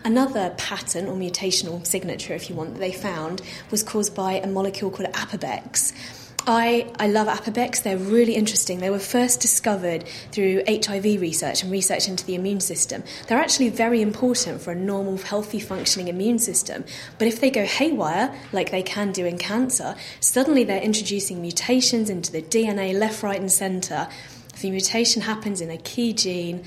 Another 0.05 0.55
pattern 0.59 1.07
or 1.07 1.17
mutational 1.17 1.87
signature, 1.87 2.35
if 2.35 2.51
you 2.51 2.57
want, 2.57 2.75
that 2.75 2.81
they 2.81 2.93
found 2.93 3.43
was 3.71 3.83
caused 3.83 4.15
by 4.15 4.35
a 4.35 4.47
molecule 4.47 4.91
called 4.91 5.13
APOBECs. 5.13 5.93
I, 6.49 6.87
I 7.01 7.09
love 7.09 7.27
APOBECs. 7.27 7.83
They're 7.83 7.99
really 7.99 8.37
interesting. 8.37 8.79
They 8.79 8.91
were 8.91 9.01
first 9.01 9.41
discovered 9.41 10.07
through 10.31 10.63
HIV 10.69 11.21
research 11.21 11.65
and 11.65 11.73
research 11.73 12.09
into 12.09 12.25
the 12.25 12.37
immune 12.37 12.61
system. 12.61 13.03
They're 13.27 13.41
actually 13.41 13.71
very 13.71 14.01
important 14.01 14.61
for 14.61 14.71
a 14.71 14.77
normal, 14.77 15.19
healthy, 15.19 15.59
functioning 15.59 16.07
immune 16.07 16.39
system. 16.39 16.85
But 17.19 17.27
if 17.27 17.41
they 17.41 17.51
go 17.51 17.65
haywire, 17.65 18.33
like 18.53 18.71
they 18.71 18.85
can 18.85 19.11
do 19.11 19.27
in 19.27 19.39
cancer, 19.39 19.97
suddenly 20.21 20.63
they're 20.63 20.81
introducing 20.81 21.41
mutations 21.41 22.09
into 22.09 22.31
the 22.31 22.43
DNA 22.43 22.97
left, 22.97 23.25
right, 23.25 23.41
and 23.41 23.51
centre. 23.51 24.07
If 24.55 24.63
the 24.63 24.71
mutation 24.71 25.23
happens 25.23 25.61
in 25.61 25.71
a 25.71 25.77
key 25.77 26.13
gene, 26.13 26.65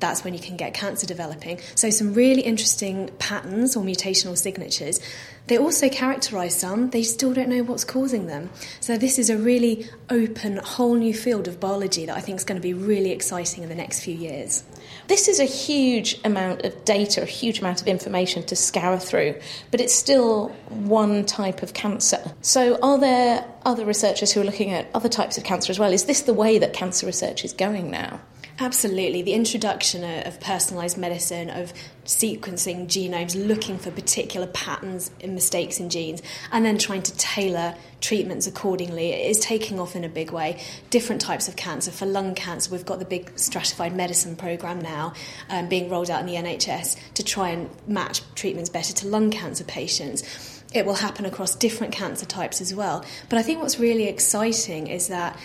that's 0.00 0.24
when 0.24 0.34
you 0.34 0.40
can 0.40 0.56
get 0.56 0.74
cancer 0.74 1.06
developing. 1.06 1.58
So, 1.74 1.90
some 1.90 2.14
really 2.14 2.42
interesting 2.42 3.10
patterns 3.18 3.76
or 3.76 3.84
mutational 3.84 4.36
signatures. 4.36 5.00
They 5.46 5.56
also 5.56 5.88
characterise 5.88 6.52
some, 6.52 6.90
they 6.90 7.02
still 7.02 7.32
don't 7.32 7.48
know 7.48 7.62
what's 7.62 7.84
causing 7.84 8.26
them. 8.26 8.50
So, 8.80 8.98
this 8.98 9.18
is 9.18 9.30
a 9.30 9.36
really 9.36 9.88
open, 10.10 10.58
whole 10.58 10.94
new 10.94 11.14
field 11.14 11.48
of 11.48 11.58
biology 11.58 12.06
that 12.06 12.16
I 12.16 12.20
think 12.20 12.36
is 12.38 12.44
going 12.44 12.60
to 12.60 12.62
be 12.62 12.74
really 12.74 13.10
exciting 13.10 13.62
in 13.62 13.68
the 13.68 13.74
next 13.74 14.00
few 14.00 14.14
years. 14.14 14.62
This 15.08 15.26
is 15.26 15.40
a 15.40 15.44
huge 15.44 16.20
amount 16.24 16.62
of 16.62 16.84
data, 16.84 17.22
a 17.22 17.26
huge 17.26 17.60
amount 17.60 17.80
of 17.80 17.88
information 17.88 18.42
to 18.44 18.56
scour 18.56 18.98
through, 18.98 19.34
but 19.70 19.80
it's 19.80 19.94
still 19.94 20.48
one 20.68 21.24
type 21.24 21.62
of 21.62 21.74
cancer. 21.74 22.20
So, 22.42 22.78
are 22.82 22.98
there 22.98 23.44
other 23.64 23.84
researchers 23.84 24.32
who 24.32 24.40
are 24.42 24.44
looking 24.44 24.72
at 24.72 24.86
other 24.94 25.08
types 25.08 25.38
of 25.38 25.44
cancer 25.44 25.70
as 25.70 25.78
well? 25.78 25.92
Is 25.92 26.04
this 26.04 26.22
the 26.22 26.34
way 26.34 26.58
that 26.58 26.72
cancer 26.72 27.06
research 27.06 27.44
is 27.44 27.52
going 27.52 27.90
now? 27.90 28.20
Absolutely. 28.60 29.22
The 29.22 29.34
introduction 29.34 30.02
of 30.26 30.40
personalised 30.40 30.96
medicine, 30.96 31.48
of 31.48 31.72
sequencing 32.04 32.88
genomes, 32.88 33.36
looking 33.46 33.78
for 33.78 33.92
particular 33.92 34.48
patterns 34.48 35.12
and 35.20 35.32
mistakes 35.34 35.78
in 35.78 35.90
genes, 35.90 36.22
and 36.50 36.64
then 36.64 36.76
trying 36.76 37.02
to 37.02 37.16
tailor 37.16 37.76
treatments 38.00 38.48
accordingly 38.48 39.12
is 39.12 39.38
taking 39.38 39.78
off 39.78 39.94
in 39.94 40.02
a 40.02 40.08
big 40.08 40.32
way. 40.32 40.60
Different 40.90 41.20
types 41.20 41.46
of 41.46 41.54
cancer. 41.54 41.92
For 41.92 42.04
lung 42.04 42.34
cancer, 42.34 42.72
we've 42.72 42.84
got 42.84 42.98
the 42.98 43.04
big 43.04 43.38
stratified 43.38 43.94
medicine 43.94 44.34
programme 44.34 44.80
now 44.80 45.12
um, 45.50 45.68
being 45.68 45.88
rolled 45.88 46.10
out 46.10 46.20
in 46.20 46.26
the 46.26 46.34
NHS 46.34 46.96
to 47.14 47.22
try 47.22 47.50
and 47.50 47.70
match 47.86 48.22
treatments 48.34 48.70
better 48.70 48.92
to 48.92 49.06
lung 49.06 49.30
cancer 49.30 49.64
patients 49.64 50.54
it 50.74 50.84
will 50.84 50.94
happen 50.94 51.24
across 51.24 51.54
different 51.54 51.94
cancer 51.94 52.26
types 52.26 52.60
as 52.60 52.74
well. 52.74 53.02
But 53.30 53.38
I 53.38 53.42
think 53.42 53.62
what's 53.62 53.78
really 53.78 54.04
exciting 54.04 54.88
is 54.88 55.08
that 55.08 55.38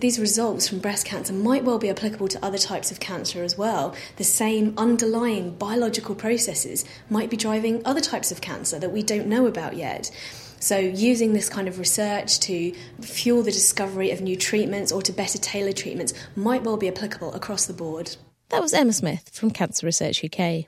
these 0.00 0.18
results 0.18 0.68
from 0.68 0.78
breast 0.78 1.06
cancer 1.06 1.32
might 1.32 1.64
well 1.64 1.78
be 1.78 1.90
applicable 1.90 2.28
to 2.28 2.44
other 2.44 2.58
types 2.58 2.90
of 2.90 3.00
cancer 3.00 3.42
as 3.42 3.56
well. 3.56 3.94
The 4.16 4.24
same 4.24 4.74
underlying 4.76 5.52
biological 5.52 6.14
processes 6.14 6.84
might 7.08 7.30
be 7.30 7.36
driving 7.36 7.82
other 7.84 8.00
types 8.00 8.30
of 8.30 8.40
cancer 8.40 8.78
that 8.78 8.92
we 8.92 9.02
don't 9.02 9.26
know 9.26 9.46
about 9.46 9.76
yet. 9.76 10.10
So, 10.58 10.78
using 10.78 11.32
this 11.32 11.48
kind 11.48 11.68
of 11.68 11.78
research 11.78 12.40
to 12.40 12.72
fuel 13.00 13.42
the 13.42 13.52
discovery 13.52 14.10
of 14.10 14.20
new 14.20 14.36
treatments 14.36 14.90
or 14.90 15.02
to 15.02 15.12
better 15.12 15.38
tailor 15.38 15.72
treatments 15.72 16.14
might 16.34 16.62
well 16.62 16.76
be 16.76 16.88
applicable 16.88 17.34
across 17.34 17.66
the 17.66 17.74
board. 17.74 18.16
That 18.48 18.62
was 18.62 18.72
Emma 18.72 18.92
Smith 18.92 19.30
from 19.32 19.50
Cancer 19.50 19.86
Research 19.86 20.24
UK. 20.24 20.66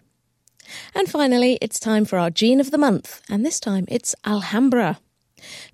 And 0.94 1.08
finally, 1.08 1.58
it's 1.62 1.80
time 1.80 2.04
for 2.04 2.18
our 2.18 2.30
Gene 2.30 2.60
of 2.60 2.70
the 2.70 2.78
Month, 2.78 3.22
and 3.30 3.44
this 3.44 3.58
time 3.58 3.86
it's 3.88 4.14
Alhambra. 4.26 4.98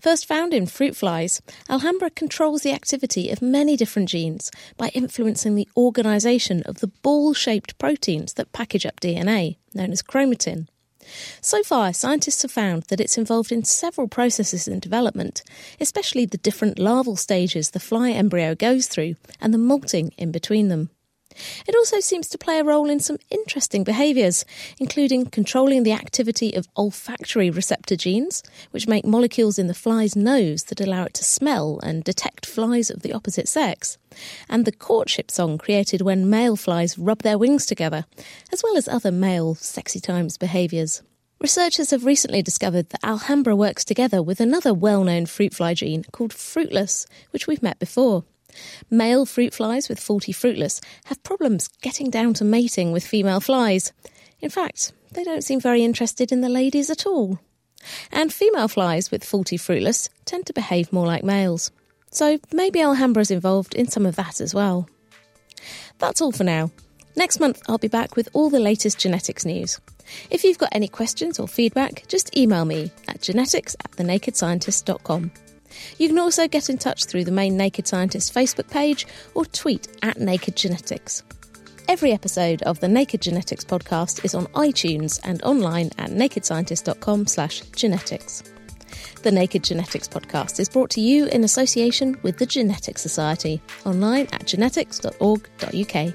First 0.01 0.27
found 0.27 0.53
in 0.53 0.67
fruit 0.67 0.97
flies, 0.97 1.41
Alhambra 1.69 2.11
controls 2.11 2.63
the 2.63 2.73
activity 2.73 3.31
of 3.31 3.43
many 3.43 3.77
different 3.77 4.09
genes 4.09 4.51
by 4.77 4.89
influencing 4.89 5.55
the 5.55 5.69
organisation 5.77 6.63
of 6.65 6.79
the 6.81 6.89
ball 6.89 7.35
shaped 7.35 7.79
proteins 7.79 8.35
that 8.35 8.53
package 8.53 8.87
up 8.87 9.01
DNA, 9.01 9.57
known 9.75 9.93
as 9.93 10.03
chromatin. 10.03 10.69
So 11.41 11.63
far, 11.63 11.93
scientists 11.93 12.43
have 12.43 12.51
found 12.51 12.85
that 12.85 13.01
it's 13.01 13.19
involved 13.19 13.53
in 13.53 13.65
several 13.65 14.09
processes 14.09 14.67
in 14.67 14.81
development, 14.81 15.43
especially 15.81 16.25
the 16.25 16.39
different 16.39 16.79
larval 16.79 17.17
stages 17.17 17.71
the 17.71 17.81
fly 17.81 18.11
embryo 18.11 18.55
goes 18.55 18.87
through 18.87 19.17
and 19.41 19.53
the 19.53 19.59
molting 19.59 20.13
in 20.17 20.33
between 20.33 20.69
them. 20.69 20.91
It 21.67 21.75
also 21.75 22.01
seems 22.01 22.29
to 22.29 22.39
play 22.39 22.59
a 22.59 22.65
role 22.65 22.91
in 22.91 23.01
some 23.01 23.19
interesting 23.31 23.85
behaviours, 23.85 24.45
including 24.79 25.27
controlling 25.27 25.83
the 25.83 25.93
activity 25.93 26.55
of 26.55 26.69
olfactory 26.77 27.51
receptor 27.51 27.97
genes, 27.97 28.43
which 28.71 28.89
make 28.89 29.05
molecules 29.05 29.59
in 29.59 29.67
the 29.67 29.75
fly's 29.75 30.17
nose 30.17 30.65
that 30.65 30.81
allow 30.81 31.05
it 31.05 31.15
to 31.15 31.25
smell 31.25 31.81
and 31.83 32.05
detect 32.05 32.47
flies 32.47 32.91
of 32.91 33.03
the 33.03 33.13
opposite 33.13 33.49
sex, 33.49 33.99
and 34.49 34.65
the 34.65 34.73
courtship 34.73 35.31
song 35.31 35.59
created 35.59 36.01
when 36.01 36.31
male 36.31 36.57
flies 36.57 36.99
rub 36.99 37.23
their 37.23 37.39
wings 37.39 37.67
together, 37.67 38.05
as 38.53 38.63
well 38.63 38.77
as 38.77 38.89
other 38.89 39.11
male 39.11 39.55
sexy 39.55 40.01
times 40.01 40.37
behaviours. 40.39 41.03
Researchers 41.41 41.91
have 41.91 42.07
recently 42.07 42.41
discovered 42.41 42.89
that 42.91 43.05
Alhambra 43.05 43.55
works 43.55 43.85
together 43.85 44.23
with 44.23 44.41
another 44.41 44.73
well 44.73 45.05
known 45.05 45.27
fruit 45.27 45.53
fly 45.53 45.75
gene 45.75 46.05
called 46.11 46.33
fruitless, 46.33 47.07
which 47.33 47.47
we've 47.47 47.63
met 47.63 47.79
before. 47.79 48.25
Male 48.91 49.27
fruit 49.27 49.55
flies 49.55 49.89
with 49.89 50.01
faulty 50.01 50.33
fruitless 50.33 50.81
have 51.07 51.23
problems 51.23 51.69
getting 51.83 52.11
down 52.11 52.35
to 52.35 52.45
mating 52.45 52.93
with 52.93 53.07
female 53.07 53.41
flies. 53.41 53.93
In 54.41 54.51
fact, 54.51 54.93
they 55.13 55.25
don't 55.25 55.45
seem 55.45 55.61
very 55.61 55.85
interested 55.85 56.33
in 56.33 56.41
the 56.41 56.49
ladies 56.49 56.91
at 56.91 57.07
all. 57.07 57.39
And 58.11 58.33
female 58.33 58.69
flies 58.69 59.11
with 59.11 59.25
faulty 59.25 59.57
fruitless 59.57 60.09
tend 60.25 60.47
to 60.47 60.53
behave 60.53 60.93
more 60.93 61.07
like 61.07 61.25
males. 61.25 61.71
So 62.11 62.39
maybe 62.53 62.81
Alhambra's 62.81 63.31
involved 63.31 63.75
in 63.75 63.89
some 63.89 64.07
of 64.07 64.17
that 64.17 64.41
as 64.41 64.55
well. 64.55 64.89
That's 65.99 66.21
all 66.21 66.33
for 66.33 66.45
now. 66.45 66.71
Next 67.17 67.41
month, 67.41 67.63
I'll 67.69 67.79
be 67.79 67.89
back 67.89 68.17
with 68.17 68.29
all 68.33 68.51
the 68.51 68.61
latest 68.61 68.99
genetics 68.99 69.45
news. 69.45 69.81
If 70.31 70.45
you've 70.45 70.59
got 70.59 70.71
any 70.73 70.89
questions 70.89 71.39
or 71.39 71.49
feedback, 71.49 72.05
just 72.09 72.37
email 72.37 72.65
me 72.65 72.93
at 73.09 73.23
genetics 73.23 73.77
at 73.85 73.93
thenakedscientist.com. 73.93 75.31
You 75.99 76.09
can 76.09 76.19
also 76.19 76.49
get 76.49 76.71
in 76.71 76.79
touch 76.79 77.05
through 77.05 77.25
the 77.25 77.33
main 77.33 77.57
Naked 77.57 77.87
Scientist 77.87 78.35
Facebook 78.35 78.71
page 78.71 79.07
or 79.35 79.45
tweet 79.45 79.89
at 80.03 80.19
Naked 80.19 80.57
Genetics. 80.57 81.23
Every 81.87 82.13
episode 82.13 82.63
of 82.63 82.81
the 82.81 82.89
Naked 82.89 83.21
Genetics 83.21 83.65
podcast 83.65 84.25
is 84.25 84.35
on 84.35 84.47
iTunes 84.47 85.21
and 85.23 85.43
online 85.43 85.91
at 85.99 86.11
nakedscientist.com 86.11 87.27
slash 87.27 87.61
genetics. 87.77 88.43
The 89.23 89.31
Naked 89.31 89.63
Genetics 89.63 90.09
podcast 90.09 90.61
is 90.61 90.69
brought 90.69 90.91
to 90.91 91.01
you 91.01 91.27
in 91.27 91.45
association 91.45 92.19
with 92.23 92.39
the 92.39 92.47
Genetics 92.47 93.03
Society, 93.03 93.61
online 93.85 94.29
at 94.33 94.47
genetics.org.uk. 94.47 96.15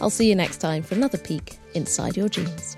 I'll 0.00 0.10
see 0.10 0.28
you 0.28 0.36
next 0.36 0.58
time 0.58 0.82
for 0.82 0.94
another 0.94 1.18
peek 1.18 1.58
inside 1.74 2.16
your 2.16 2.28
genes. 2.28 2.77